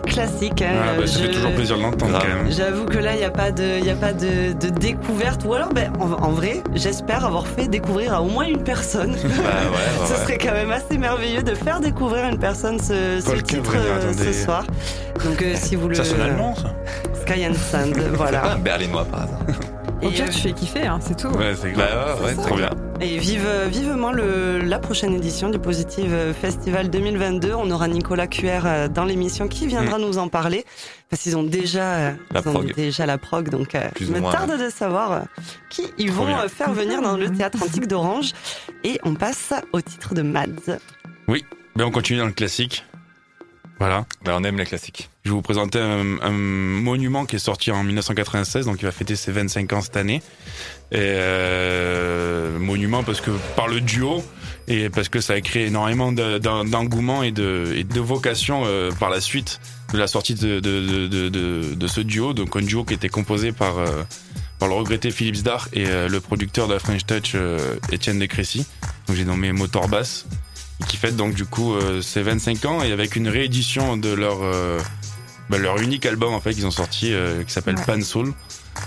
Classique. 0.00 0.62
hein. 0.62 0.72
Ah, 0.82 0.98
bah, 1.00 1.06
ça 1.06 1.18
Je- 1.18 1.24
fait 1.26 1.30
toujours 1.32 1.52
plaisir 1.52 1.76
de 1.76 1.82
l'entendre 1.82 2.12
Grave. 2.12 2.22
quand 2.22 2.42
même. 2.44 2.50
J'avoue 2.52 2.84
que 2.86 2.98
là, 2.98 3.12
il 3.14 3.18
n'y 3.18 3.24
a 3.24 3.30
pas 3.30 3.50
de, 3.50 3.78
il 3.78 3.84
y 3.84 3.90
a 3.90 3.94
pas 3.94 4.12
de, 4.12 4.52
de 4.52 4.68
découverte. 4.68 5.42
Ou 5.44 5.54
alors, 5.54 5.72
ben, 5.72 5.92
en, 6.00 6.10
en 6.12 6.30
vrai, 6.30 6.62
j'espère 6.74 7.24
avoir 7.24 7.46
fait 7.46 7.68
découvrir 7.68 8.14
à 8.14 8.22
au 8.22 8.28
moins 8.28 8.44
une 8.46 8.62
personne. 8.62 9.12
Bah 9.12 9.18
ouais, 9.18 10.06
Ce 10.06 10.12
ouais, 10.12 10.18
serait 10.18 10.38
quand 10.38 10.52
même 10.52 10.70
assez 10.70 10.98
merveilleux 10.98 11.42
de 11.42 11.54
faire 11.54 11.80
découvrir 11.80 12.24
à 12.24 12.28
une 12.30 12.38
personne 12.38 12.78
ce, 12.80 13.20
titre 13.42 13.72
euh, 13.76 14.12
ce 14.12 14.32
soir. 14.32 14.64
Donc, 15.24 15.42
euh, 15.42 15.52
si 15.56 15.76
vous 15.76 15.88
le. 15.88 15.94
Ça 15.94 16.04
sonne 16.04 16.20
allemand, 16.22 16.54
ça 16.54 16.72
Sky 17.22 17.46
and 17.46 17.54
Sand, 17.54 17.96
voilà. 18.14 18.52
un 18.52 18.58
berlinois 18.58 19.04
par 19.04 19.22
hasard. 19.22 19.38
Au 20.02 20.08
Et, 20.08 20.10
pire, 20.12 20.24
euh, 20.26 20.32
tu 20.32 20.40
fais 20.40 20.52
kiffer, 20.52 20.86
hein, 20.86 20.98
c'est 21.00 21.16
tout. 21.16 21.28
Ouais, 21.28 21.52
c'est 21.60 21.70
grave. 21.70 21.88
Bah 22.20 22.26
ouais, 22.26 22.34
trop 22.34 22.56
bien. 22.56 22.70
Et 23.02 23.18
vive, 23.18 23.48
vivement 23.68 24.12
le, 24.12 24.60
la 24.60 24.78
prochaine 24.78 25.12
édition 25.14 25.50
du 25.50 25.58
Positive 25.58 26.32
Festival 26.40 26.88
2022. 26.88 27.52
On 27.52 27.68
aura 27.72 27.88
Nicolas 27.88 28.28
QR 28.28 28.60
euh, 28.64 28.88
dans 28.88 29.04
l'émission 29.04 29.48
qui 29.48 29.66
viendra 29.66 29.98
nous 29.98 30.18
en 30.18 30.28
parler. 30.28 30.64
Parce 31.10 31.22
qu'ils 31.22 31.36
ont 31.36 31.42
déjà, 31.42 31.94
euh, 31.94 32.12
Mm. 32.12 32.16
La 32.34 32.40
ils 32.44 32.48
ont 32.56 32.62
déjà 32.62 33.06
la 33.06 33.18
prog. 33.18 33.48
Donc, 33.50 33.74
euh, 33.74 33.88
Plus 33.94 34.06
je 34.06 34.10
ou 34.12 34.14
me 34.14 34.20
moins, 34.20 34.30
tarde 34.30 34.56
de 34.58 34.70
savoir 34.70 35.12
euh, 35.12 35.20
qui 35.68 35.82
ils 35.98 36.06
Trop 36.12 36.20
vont 36.20 36.26
bien. 36.26 36.40
euh, 36.40 36.48
faire 36.48 36.72
venir 36.72 37.02
dans 37.02 37.16
le 37.16 37.30
théâtre 37.30 37.60
antique 37.62 37.88
d'Orange. 37.88 38.32
Et 38.84 39.00
on 39.02 39.14
passe 39.14 39.52
au 39.72 39.80
titre 39.80 40.14
de 40.14 40.22
Mads. 40.22 40.78
Ben, 41.74 41.84
on 41.84 41.90
continue 41.90 42.18
dans 42.18 42.26
le 42.26 42.32
classique. 42.32 42.84
Voilà. 43.78 44.04
Bah 44.24 44.36
on 44.38 44.44
aime 44.44 44.58
les 44.58 44.66
classiques. 44.66 45.10
Je 45.24 45.30
vais 45.30 45.34
vous 45.36 45.42
présenter 45.42 45.78
un, 45.78 46.20
un 46.20 46.32
monument 46.32 47.26
qui 47.26 47.36
est 47.36 47.38
sorti 47.38 47.70
en 47.70 47.84
1996, 47.84 48.66
donc 48.66 48.76
il 48.80 48.86
va 48.86 48.90
fêter 48.92 49.14
ses 49.14 49.30
25 49.30 49.72
ans 49.72 49.80
cette 49.80 49.96
année. 49.96 50.20
Euh, 50.94 52.58
monument 52.58 53.02
parce 53.04 53.20
que 53.20 53.30
par 53.56 53.68
le 53.68 53.80
duo 53.80 54.22
et 54.68 54.88
parce 54.90 55.08
que 55.08 55.20
ça 55.20 55.34
a 55.34 55.40
créé 55.40 55.66
énormément 55.66 56.12
de- 56.12 56.38
d'en- 56.38 56.64
d'engouement 56.64 57.22
et 57.22 57.30
de, 57.30 57.72
et 57.76 57.84
de 57.84 58.00
vocation 58.00 58.62
euh, 58.66 58.90
par 58.98 59.10
la 59.10 59.20
suite 59.20 59.60
de 59.92 59.98
la 59.98 60.06
sortie 60.06 60.34
de, 60.34 60.60
de, 60.60 61.06
de, 61.08 61.28
de, 61.74 61.86
ce 61.86 62.00
duo. 62.00 62.32
Donc 62.34 62.56
un 62.56 62.60
duo 62.62 62.84
qui 62.84 62.94
était 62.94 63.08
composé 63.08 63.52
par, 63.52 63.78
euh, 63.78 64.02
par 64.58 64.68
le 64.68 64.74
regretté 64.74 65.10
Philippe 65.10 65.36
Zdar 65.36 65.68
et 65.72 65.86
euh, 65.86 66.08
le 66.08 66.20
producteur 66.20 66.66
de 66.68 66.74
la 66.74 66.78
French 66.80 67.06
Touch 67.06 67.32
euh, 67.34 67.76
Étienne 67.90 68.18
de 68.18 68.26
Crécy. 68.26 68.66
Donc 69.06 69.16
j'ai 69.16 69.24
nommé 69.24 69.52
Motor 69.52 69.88
Bass 69.88 70.26
qui 70.88 70.96
fête 70.96 71.14
donc 71.16 71.34
du 71.34 71.44
coup 71.44 71.74
euh, 71.74 72.02
ses 72.02 72.22
25 72.22 72.64
ans 72.64 72.82
et 72.82 72.90
avec 72.90 73.14
une 73.14 73.28
réédition 73.28 73.96
de 73.96 74.12
leur 74.12 74.42
bah, 75.50 75.58
leur 75.58 75.78
unique 75.80 76.06
album 76.06 76.32
en 76.34 76.40
fait 76.40 76.52
qu'ils 76.54 76.66
ont 76.66 76.70
sorti 76.70 77.12
euh, 77.12 77.42
qui 77.44 77.52
s'appelle 77.52 77.76
Ouais. 77.76 77.84
Pan 77.86 78.00
Soul, 78.00 78.32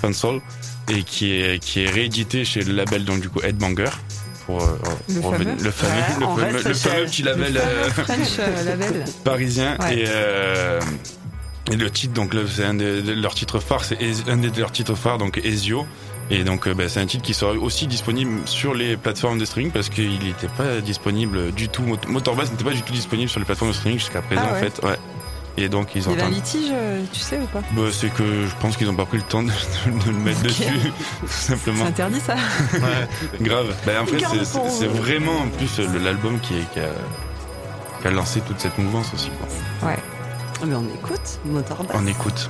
Pan 0.02 0.14
Soul 0.14 0.42
et 0.90 1.04
qui 1.04 1.32
est 1.34 1.60
qui 1.64 1.82
est 1.84 1.90
réédité 1.90 2.46
chez 2.46 2.62
le 2.64 2.74
label 2.74 3.06
donc 3.06 3.20
du 3.22 3.30
coup 3.30 3.42
Headbanger 3.42 3.90
pour 4.46 4.62
euh, 4.64 4.78
Le 5.10 5.22
pour 5.22 5.36
fameux. 5.36 5.56
le 5.62 5.72
fameux 5.72 5.94
Ouais, 6.38 6.52
le 6.52 6.58
fameux, 6.60 6.64
le 6.70 6.74
fameux 6.74 7.06
petit 7.06 7.24
Le 7.24 7.32
label 7.32 7.54
fameux 7.56 7.90
French 8.06 8.28
euh, 8.40 8.64
label. 8.66 9.06
parisien 9.24 9.78
Ouais. 9.80 10.00
et 10.00 10.04
euh, 10.08 10.80
et 11.72 11.76
le 11.76 11.90
titre 11.90 12.14
donc 12.14 12.34
le- 12.36 12.48
c'est 12.48 12.64
un 12.64 12.76
de, 12.76 13.02
de 13.02 13.14
leurs 13.14 13.34
titres 13.36 13.60
phares 13.60 13.84
c'est 13.84 13.98
un 14.28 14.38
de 14.38 14.60
leurs 14.60 14.72
titres 14.72 14.94
phares 14.96 15.18
donc 15.18 15.40
Ezio 15.44 15.86
et 16.30 16.44
donc 16.44 16.68
bah, 16.70 16.90
c'est 16.90 17.00
un 17.00 17.06
titre 17.08 17.24
qui 17.24 17.34
sera 17.36 17.52
aussi 17.54 17.86
disponible 17.88 18.40
sur 18.46 18.74
les 18.76 18.98
plateformes 18.98 19.38
de 19.40 19.46
streaming 19.46 19.72
parce 19.72 19.90
qu'il 19.90 20.20
n'était 20.20 20.48
pas 20.48 20.80
disponible 20.82 21.52
du 21.52 21.70
tout 21.70 21.82
Mot- 21.84 21.98
Motorbass 22.08 22.52
n'était 22.52 22.64
pas 22.64 22.72
du 22.74 22.82
tout 22.84 22.94
disponible 22.94 23.30
sur 23.30 23.40
les 23.40 23.46
plateformes 23.46 23.72
de 23.72 23.76
streaming 23.76 23.98
jusqu'à 24.00 24.22
présent 24.22 24.42
Ah 24.48 24.54
ouais. 24.54 24.58
en 24.58 24.62
fait 24.62 24.84
ouais 24.86 24.98
et 25.58 25.70
donc 25.70 25.96
ils 25.96 26.02
Il 26.04 26.08
ont 26.10 26.12
y 26.12 26.14
avait 26.16 26.24
un 26.24 26.30
litige, 26.30 26.70
euh, 26.72 27.02
tu 27.14 27.20
sais 27.20 27.38
ou 27.40 27.46
pas 27.48 27.62
bah, 27.72 27.84
c'est 27.92 28.10
que 28.14 28.24
je 28.46 28.56
pense 28.60 28.76
qu'ils 28.78 28.88
n'ont 28.88 28.96
pas 28.96 29.06
pris 29.06 29.18
le 29.18 29.24
temps 29.24 29.42
de, 29.44 29.50
de 29.50 30.08
le 30.12 30.18
mettre 30.18 30.42
dessus 30.44 30.64
tout 31.22 31.28
C'est 31.28 31.56
simplement 31.56 31.86
interdit 31.86 32.20
ça 32.20 32.36
grave 33.42 33.74
bah, 33.86 33.94
en 34.02 34.06
fait 34.06 34.20
c'est- 34.20 34.46
c'est 34.46 34.70
c'est 34.70 34.88
vraiment 34.88 35.40
en 35.40 35.48
plus 35.48 35.80
l'album 36.04 36.40
qui, 36.40 36.56
a, 36.56 36.82
qui 38.02 38.08
a 38.08 38.12
lancé 38.12 38.42
toute 38.42 38.60
cette 38.60 38.78
mouvance 38.78 39.08
aussi 39.14 39.30
quoi. 39.82 39.90
Ouais. 39.90 39.98
Mais 40.66 40.76
on 40.76 40.84
écoute 40.94 41.40
Motorbass. 41.46 41.96
on 41.96 42.08
écoute 42.08 42.50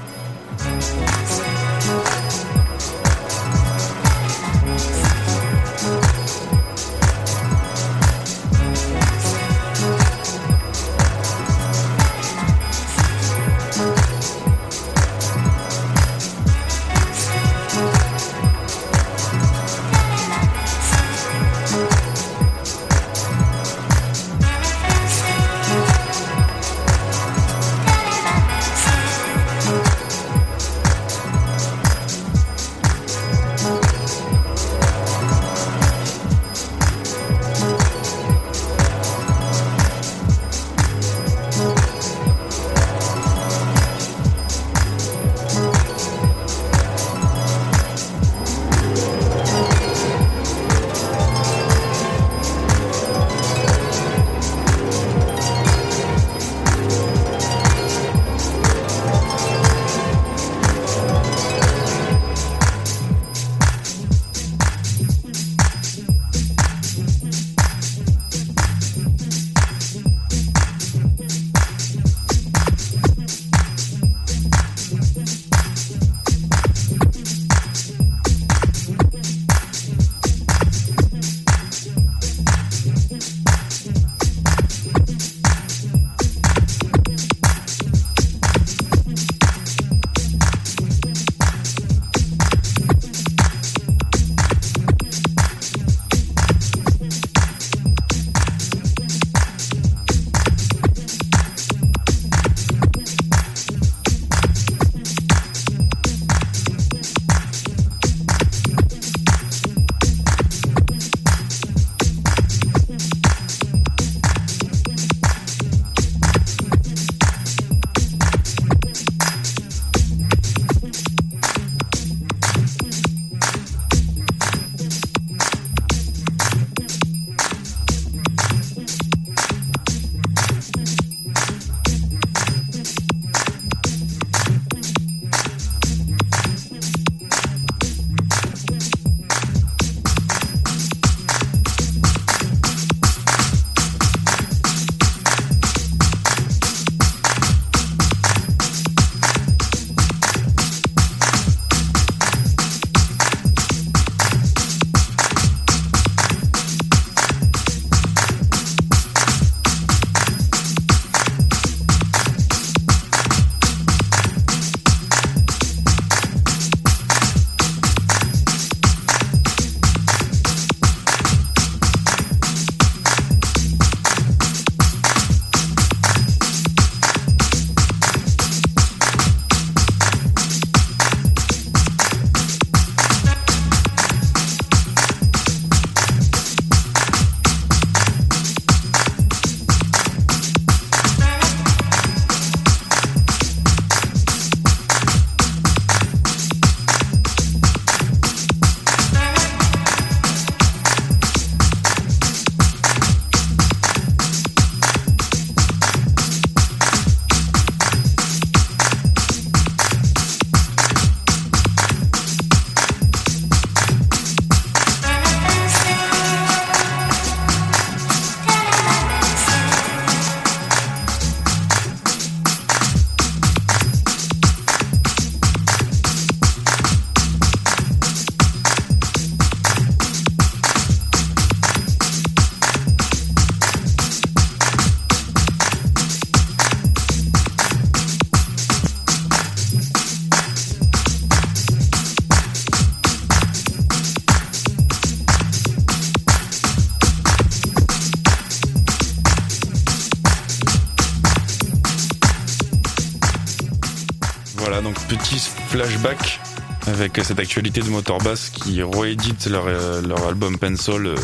avec 256.88 257.20
cette 257.24 257.40
actualité 257.40 257.82
de 257.82 257.90
Motorbass 257.90 258.50
qui 258.50 258.82
réédite 258.84 259.48
leur, 259.48 259.66
euh, 259.68 260.02
leur 260.02 260.28
album 260.28 260.58
Pencil 260.58 261.06
euh, 261.06 261.16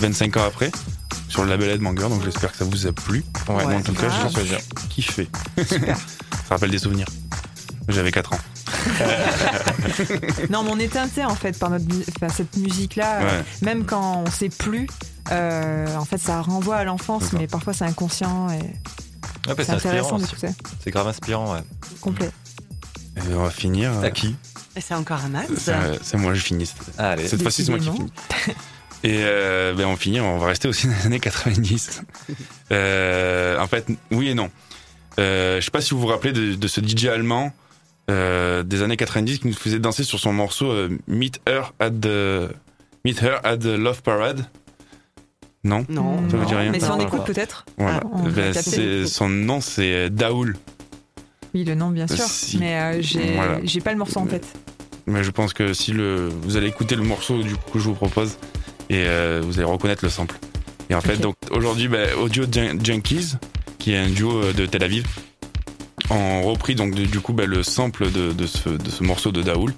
25 0.00 0.36
ans 0.36 0.44
après 0.46 0.70
sur 1.28 1.44
le 1.44 1.50
label 1.50 1.70
Headbanger. 1.70 2.08
Donc 2.08 2.24
j'espère 2.24 2.52
que 2.52 2.58
ça 2.58 2.64
vous 2.64 2.86
a 2.86 2.92
plu. 2.92 3.24
Ouais, 3.48 3.64
Ouais, 3.64 3.74
en 3.76 3.82
tout 3.82 3.92
cas, 3.94 4.08
j'ai 4.44 4.58
kiffé. 4.88 5.28
ça 5.56 5.76
rappelle 6.50 6.70
des 6.70 6.78
souvenirs. 6.78 7.06
J'avais 7.88 8.10
4 8.12 8.32
ans. 8.32 8.38
Non, 10.50 10.62
mais 10.64 10.70
on 10.72 10.78
est 10.78 10.92
teinté 10.92 11.24
en 11.24 11.34
fait 11.34 11.56
par 11.58 11.70
notre, 11.70 11.84
enfin, 12.16 12.28
cette 12.28 12.56
musique-là. 12.56 13.20
euh, 13.20 13.24
Ouais. 13.38 13.44
Même 13.62 13.84
quand 13.84 14.24
on 14.26 14.30
sait 14.30 14.48
plus, 14.48 14.86
euh, 15.30 15.86
en 15.96 16.04
fait, 16.04 16.18
ça 16.18 16.40
renvoie 16.42 16.76
à 16.76 16.84
l'enfance, 16.84 17.32
mais 17.32 17.46
parfois 17.46 17.72
c'est 17.72 17.84
inconscient 17.84 18.50
et 18.50 18.58
Ouais, 19.48 19.54
c'est 19.58 19.70
intéressant 19.70 20.18
d'écouter. 20.18 20.48
C'est 20.82 20.90
grave 20.90 21.06
inspirant, 21.06 21.54
ouais. 21.54 21.60
Complet. 22.00 22.30
On 23.32 23.42
va 23.44 23.50
finir. 23.50 23.92
euh, 23.92 24.02
À 24.02 24.10
qui 24.10 24.36
c'est 24.78 24.92
encore 24.94 25.20
un 25.24 25.28
Max. 25.30 25.48
C'est 25.56 25.72
c'est 26.02 26.16
moi, 26.18 26.34
je 26.34 26.40
finis. 26.42 26.66
cette- 26.66 26.94
Ah, 26.98 27.10
Allez. 27.12 27.26
Cette 27.28 27.40
fois-ci, 27.40 27.64
c'est 27.64 27.70
moi 27.70 27.80
qui 27.80 27.90
finis. 27.90 28.12
Et 29.04 29.20
euh, 29.24 29.72
ben, 29.74 29.86
on 29.86 29.96
finit, 29.96 30.20
on 30.20 30.36
va 30.38 30.48
rester 30.48 30.68
aussi 30.68 30.86
dans 30.88 30.92
les 31.00 31.06
années 31.06 31.20
90. 31.20 32.02
Euh, 32.72 33.58
en 33.60 33.66
fait, 33.68 33.86
oui 34.10 34.28
et 34.28 34.34
non. 34.34 34.50
Euh, 35.20 35.60
je 35.60 35.64
sais 35.64 35.70
pas 35.70 35.80
si 35.80 35.94
vous 35.94 36.00
vous 36.00 36.08
rappelez 36.08 36.32
de, 36.32 36.54
de 36.56 36.68
ce 36.68 36.80
DJ 36.80 37.06
allemand 37.06 37.52
euh, 38.10 38.62
des 38.64 38.82
années 38.82 38.96
90 38.96 39.38
qui 39.38 39.46
nous 39.46 39.54
faisait 39.54 39.78
danser 39.78 40.02
sur 40.04 40.18
son 40.18 40.32
morceau 40.32 40.70
euh, 40.70 40.90
Meet 41.06 41.40
Her 41.48 41.72
at 41.78 41.90
the 41.90 42.50
Meet 43.04 43.22
Her 43.22 43.38
at 43.44 43.58
the 43.58 43.66
Love 43.66 44.02
Parade. 44.02 44.46
Non? 45.64 45.86
Non. 45.88 46.28
Ça 46.28 46.36
vous 46.36 46.44
dit 46.44 46.54
rien? 46.54 46.70
Mais 46.72 46.80
si 46.80 46.86
on 46.86 46.96
Non, 46.96 47.06
écoute 47.06 47.20
non. 47.20 47.24
peut-être. 47.24 47.64
Voilà. 47.78 48.00
va 48.04 48.30
Ben, 48.30 48.52
c'est- 48.52 49.06
son 49.06 49.28
nom 49.28 49.60
c'est 49.60 50.10
Daoul. 50.10 50.56
Oui, 51.56 51.64
le 51.64 51.74
nom, 51.74 51.88
bien 51.88 52.06
sûr. 52.06 52.18
Si. 52.22 52.58
Mais 52.58 52.74
euh, 52.78 52.98
j'ai 53.00 53.32
Voilà. 53.34 53.58
pas 53.82 53.92
le 53.92 53.96
morceau 53.96 54.20
en 54.20 54.26
tête. 54.26 54.44
Mais 55.06 55.24
je 55.24 55.30
pense 55.30 55.54
que 55.54 55.72
si 55.72 55.92
le, 55.92 56.28
vous 56.42 56.58
allez 56.58 56.66
écouter 56.66 56.96
le 56.96 57.02
morceau 57.02 57.42
du 57.42 57.54
coup 57.54 57.70
que 57.72 57.78
je 57.78 57.84
vous 57.84 57.94
propose 57.94 58.32
et 58.90 59.04
euh, 59.06 59.40
vous 59.42 59.54
allez 59.58 59.64
reconnaître 59.66 60.04
le 60.04 60.10
sample. 60.10 60.36
Et 60.90 60.94
en 60.94 61.00
fait, 61.00 61.16
donc 61.16 61.34
aujourd'hui, 61.50 61.88
bah, 61.88 62.14
Audio 62.20 62.44
Jun- 62.50 62.78
Junkies, 62.84 63.36
qui 63.78 63.92
est 63.92 63.96
un 63.96 64.10
duo 64.10 64.36
euh, 64.42 64.52
de 64.52 64.66
Tel 64.66 64.82
Aviv, 64.84 65.06
ont 66.10 66.42
repris 66.42 66.74
donc 66.74 66.94
du 66.94 67.20
coup 67.20 67.32
bah, 67.32 67.46
le 67.46 67.62
sample 67.62 68.10
de, 68.12 68.32
de 68.32 68.46
ce, 68.46 68.68
de 68.68 68.90
ce 68.90 69.02
morceau 69.02 69.32
de 69.32 69.40
Daoul 69.42 69.72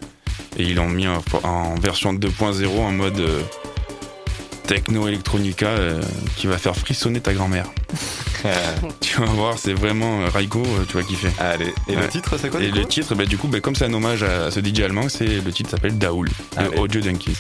et 0.57 0.65
ils 0.65 0.75
l'ont 0.75 0.89
mis 0.89 1.07
en, 1.07 1.23
en 1.45 1.77
version 1.77 2.13
2.0 2.13 2.67
en 2.81 2.91
mode 2.91 3.21
euh, 3.21 3.41
techno 4.67 5.07
electronica 5.07 5.69
euh, 5.69 6.03
qui 6.37 6.49
va 6.49 6.59
faire 6.59 6.75
frissonner 6.77 7.21
ta 7.21 7.33
grand-mère. 7.35 7.67
Tu 9.01 9.19
vas 9.19 9.27
voir, 9.27 9.59
c'est 9.59 9.73
vraiment 9.73 10.21
euh, 10.23 10.29
Raiko, 10.29 10.61
euh, 10.61 10.85
tu 10.89 10.97
vas 10.97 11.03
kiffer. 11.03 11.31
Allez. 11.39 11.73
Et 11.89 11.97
Ouais. 11.97 12.03
le 12.03 12.09
titre, 12.09 12.37
c'est 12.39 12.49
quoi 12.51 12.61
Et 12.63 12.67
du 12.71 12.73
le 12.79 12.83
coup? 12.83 12.89
titre, 12.89 13.15
bah, 13.15 13.25
du 13.27 13.37
coup, 13.39 13.49
bah, 13.49 13.61
comme 13.61 13.75
c'est 13.75 13.87
un 13.87 13.93
hommage 13.95 14.23
à, 14.23 14.51
ce 14.51 14.61
DJ 14.61 14.81
allemand, 14.81 15.09
c'est 15.09 15.27
le 15.27 15.53
titre 15.53 15.71
s'appelle 15.71 15.99
Daoul, 15.99 16.29
Allez. 16.57 16.71
de 16.71 16.77
Audio 16.81 17.01
Junkies. 17.03 17.37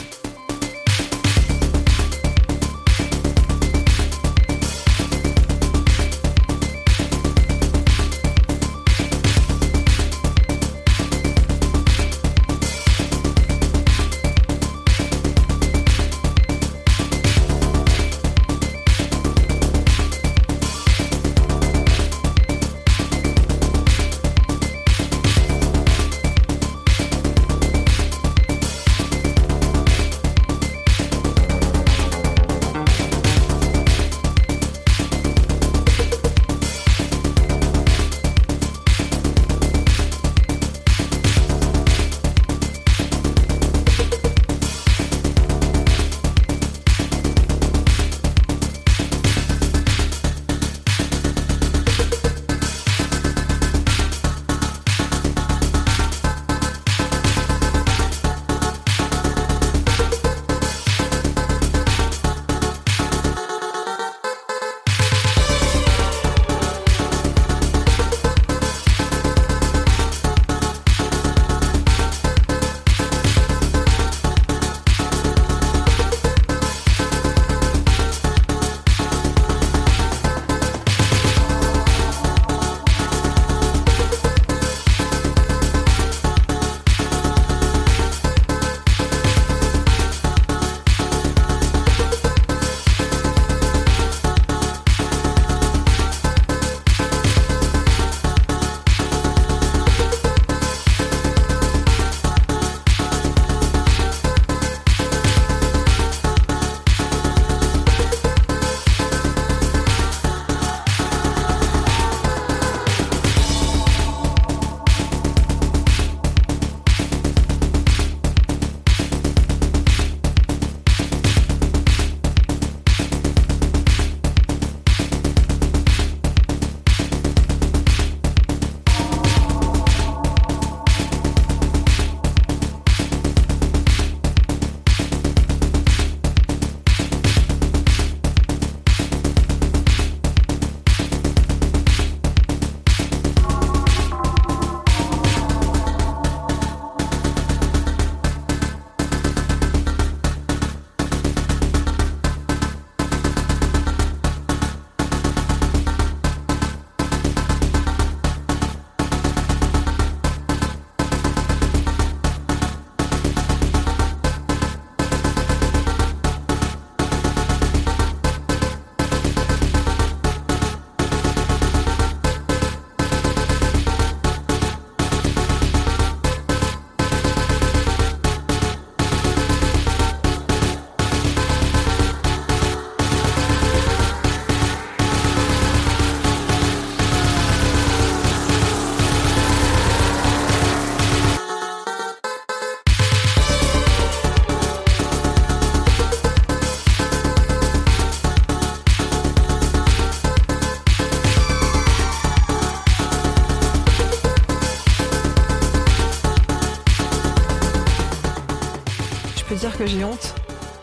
Dire 209.68 209.78
que 209.78 209.86
j'ai 209.86 210.04
honte. 210.04 210.34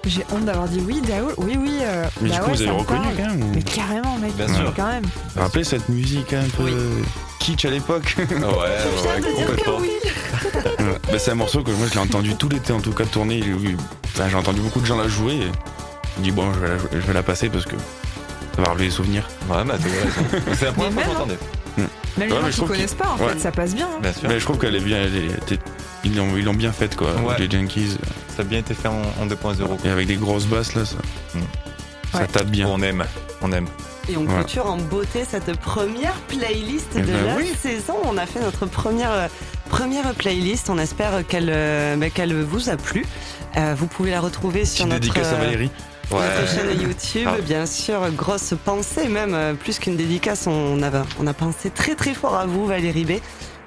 J'ai 0.05 0.23
honte 0.31 0.45
d'avoir 0.45 0.67
dit 0.67 0.81
oui, 0.85 1.01
Daoul. 1.01 1.33
Oui, 1.37 1.57
oui. 1.59 1.79
euh, 1.81 2.05
Mais 2.21 2.29
bah 2.29 2.35
du 2.35 2.41
coup, 2.41 2.45
ouais, 2.51 2.55
vous 2.57 2.61
avez 2.61 2.71
reconnu 2.71 3.01
parle. 3.01 3.15
quand 3.17 3.23
même 3.35 3.43
ou- 3.43 3.51
Mais 3.55 3.63
carrément, 3.63 4.17
mec. 4.17 4.35
Bien 4.35 4.47
sûr. 4.47 4.73
Quand 4.75 4.87
même. 4.87 5.03
Rappelez 5.35 5.63
cette 5.63 5.89
musique 5.89 6.31
un 6.33 6.43
peu 6.55 6.63
Oui. 6.63 6.73
kitsch 7.39 7.65
à 7.65 7.71
l'époque 7.71 8.15
Ouais, 8.19 8.25
ouais, 8.35 8.41
ouais, 8.43 9.21
complètement. 9.47 9.77
Ouais. 9.79 9.89
bah, 11.11 11.17
C'est 11.19 11.31
un 11.31 11.35
morceau 11.35 11.63
que 11.63 11.71
moi 11.71 11.87
je 11.87 11.93
l'ai 11.93 11.99
entendu 11.99 12.35
tout 12.35 12.49
l'été 12.49 12.71
en 12.71 12.81
tout 12.81 12.91
cas 12.91 13.05
tourner. 13.05 13.41
Enfin, 14.05 14.29
J'ai 14.29 14.35
entendu 14.35 14.61
beaucoup 14.61 14.79
de 14.79 14.85
gens 14.85 14.97
la 14.97 15.07
jouer 15.07 15.33
et 15.33 15.51
je 16.17 16.21
dis 16.21 16.31
bon, 16.31 16.53
je 16.53 16.59
vais 16.59 16.67
la, 16.67 16.77
je 16.91 16.97
vais 17.07 17.13
la 17.13 17.23
passer 17.23 17.49
parce 17.49 17.65
que 17.65 17.75
ça 18.55 18.61
va 18.61 18.69
relever 18.69 18.85
les 18.85 18.91
souvenirs. 18.91 19.27
Ouais, 19.49 19.63
bah. 19.65 19.73
C'est 20.53 20.65
la 20.65 20.71
première 20.71 20.91
fois 20.93 21.01
Mais 21.01 21.01
que 21.01 21.07
même, 21.07 21.07
j'entendais. 21.13 21.37
Même 21.77 21.87
Ouais, 22.17 22.23
les 22.27 22.29
gens 22.29 22.41
mais 22.45 22.51
je 22.51 22.61
qui 22.61 22.67
connaissent 22.67 22.93
pas, 22.93 23.07
en 23.09 23.17
ouais. 23.23 23.33
fait, 23.33 23.39
ça 23.39 23.51
passe 23.51 23.73
bien. 23.75 23.87
hein. 23.87 23.99
Bien 24.01 24.13
sûr. 24.13 24.29
Mais 24.29 24.39
je 24.39 24.45
trouve 24.45 24.57
qu'elle 24.59 24.75
est 24.75 24.79
bien. 24.79 24.97
Elle 24.99 25.15
est- 25.17 25.25
elle 25.47 25.53
est- 25.55 25.59
ils 26.05 26.15
l'ont 26.15 26.37
ils 26.37 26.45
l'ont 26.45 26.53
bien 26.53 26.71
faite 26.71 26.95
quoi. 26.95 27.13
Ouais. 27.15 27.35
Les 27.39 27.47
Yankees. 27.47 27.97
Ça 28.35 28.41
a 28.41 28.45
bien 28.45 28.59
été 28.59 28.73
fait 28.73 28.87
en, 28.87 29.01
en 29.21 29.25
2.0. 29.27 29.35
quoi. 29.65 29.77
Et 29.85 29.89
avec 29.89 30.07
des 30.07 30.15
grosses 30.15 30.45
basses 30.45 30.75
là, 30.75 30.85
ça, 30.85 30.95
Mm. 31.33 31.39
ça 32.13 32.19
Ouais. 32.19 32.27
tape 32.27 32.47
bien. 32.47 32.67
On 32.69 32.81
aime, 32.81 33.03
on 33.41 33.51
aime. 33.51 33.67
Et 34.07 34.17
on 34.17 34.25
clôture 34.25 34.67
en 34.67 34.77
beauté 34.77 35.25
cette 35.27 35.57
première 35.59 36.13
playlist 36.27 36.89
Eh 36.95 37.01
de 37.01 37.05
ben 37.07 37.25
la 37.25 37.35
oui. 37.37 37.51
saison. 37.59 37.95
On 38.03 38.17
a 38.17 38.25
fait 38.27 38.39
notre 38.39 38.67
première, 38.67 39.29
première 39.69 40.13
playlist. 40.13 40.69
On 40.69 40.77
espère 40.77 41.25
qu'elle 41.27 41.49
euh, 41.51 41.95
bah, 41.97 42.09
qu'elle 42.11 42.33
vous 42.43 42.69
a 42.69 42.77
plu. 42.77 43.03
Euh, 43.57 43.73
vous 43.75 43.87
pouvez 43.87 44.11
la 44.11 44.21
retrouver 44.21 44.63
sur 44.65 44.85
notre, 44.85 44.99
dédicace 44.99 45.27
à 45.27 45.35
euh, 45.35 45.39
Valérie. 45.45 45.71
sur 46.07 46.17
notre 46.19 46.47
chaîne 46.53 46.67
Ouais. 46.67 46.75
YouTube. 46.75 47.27
Ah. 47.27 47.41
Bien 47.41 47.65
sûr, 47.65 47.99
grosse 48.11 48.53
pensée, 48.63 49.07
même 49.07 49.57
plus 49.57 49.79
qu'une 49.79 49.95
dédicace. 49.95 50.45
On 50.45 50.83
a, 50.83 50.91
on 51.19 51.25
a 51.25 51.33
pensé 51.33 51.71
très 51.71 51.95
très 51.95 52.13
fort 52.13 52.35
à 52.35 52.45
vous, 52.45 52.67
Valérie 52.67 53.05
B. 53.05 53.11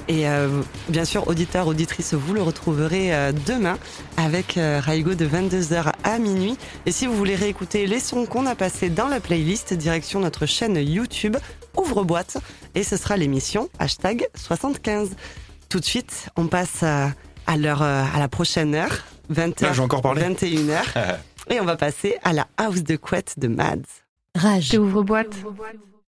Et 0.08 0.26
euh, 0.26 0.62
bien 0.88 1.04
sûr, 1.04 1.28
auditeurs, 1.28 1.66
auditrices, 1.66 2.14
vous 2.14 2.32
le 2.32 2.40
retrouverez 2.40 3.14
euh, 3.14 3.32
demain 3.46 3.78
avec 4.16 4.56
euh, 4.56 4.80
Raigo 4.82 5.14
de 5.14 5.26
22h 5.26 5.92
à 6.02 6.18
minuit. 6.18 6.56
Et 6.86 6.92
si 6.92 7.06
vous 7.06 7.14
voulez 7.14 7.34
réécouter 7.34 7.86
les 7.86 8.00
sons 8.00 8.24
qu'on 8.24 8.46
a 8.46 8.54
passés 8.54 8.88
dans 8.88 9.08
la 9.08 9.20
playlist, 9.20 9.74
direction 9.74 10.20
notre 10.20 10.46
chaîne 10.46 10.76
YouTube, 10.76 11.36
ouvre 11.76 12.04
boîte, 12.04 12.38
et 12.74 12.84
ce 12.84 12.96
sera 12.96 13.18
l'émission 13.18 13.68
hashtag 13.78 14.26
75. 14.34 15.10
Tout 15.68 15.78
de 15.80 15.84
suite, 15.84 16.30
on 16.36 16.46
passe 16.46 16.82
à, 16.82 17.12
à, 17.46 17.58
l'heure, 17.58 17.82
euh, 17.82 18.02
à 18.14 18.18
la 18.18 18.28
prochaine 18.28 18.74
heure, 18.74 19.04
20h, 19.30 19.62
Là, 19.62 19.72
j'ai 19.74 19.82
encore 19.82 20.00
parlé. 20.00 20.22
21h, 20.22 21.16
et 21.50 21.60
on 21.60 21.66
va 21.66 21.76
passer 21.76 22.16
à 22.24 22.32
la 22.32 22.46
house 22.56 22.82
de 22.82 22.96
couette 22.96 23.34
de 23.38 23.48
Mads. 23.48 23.76
Rage. 24.34 24.74
Ouvre 24.78 25.02
boîte. 25.02 25.36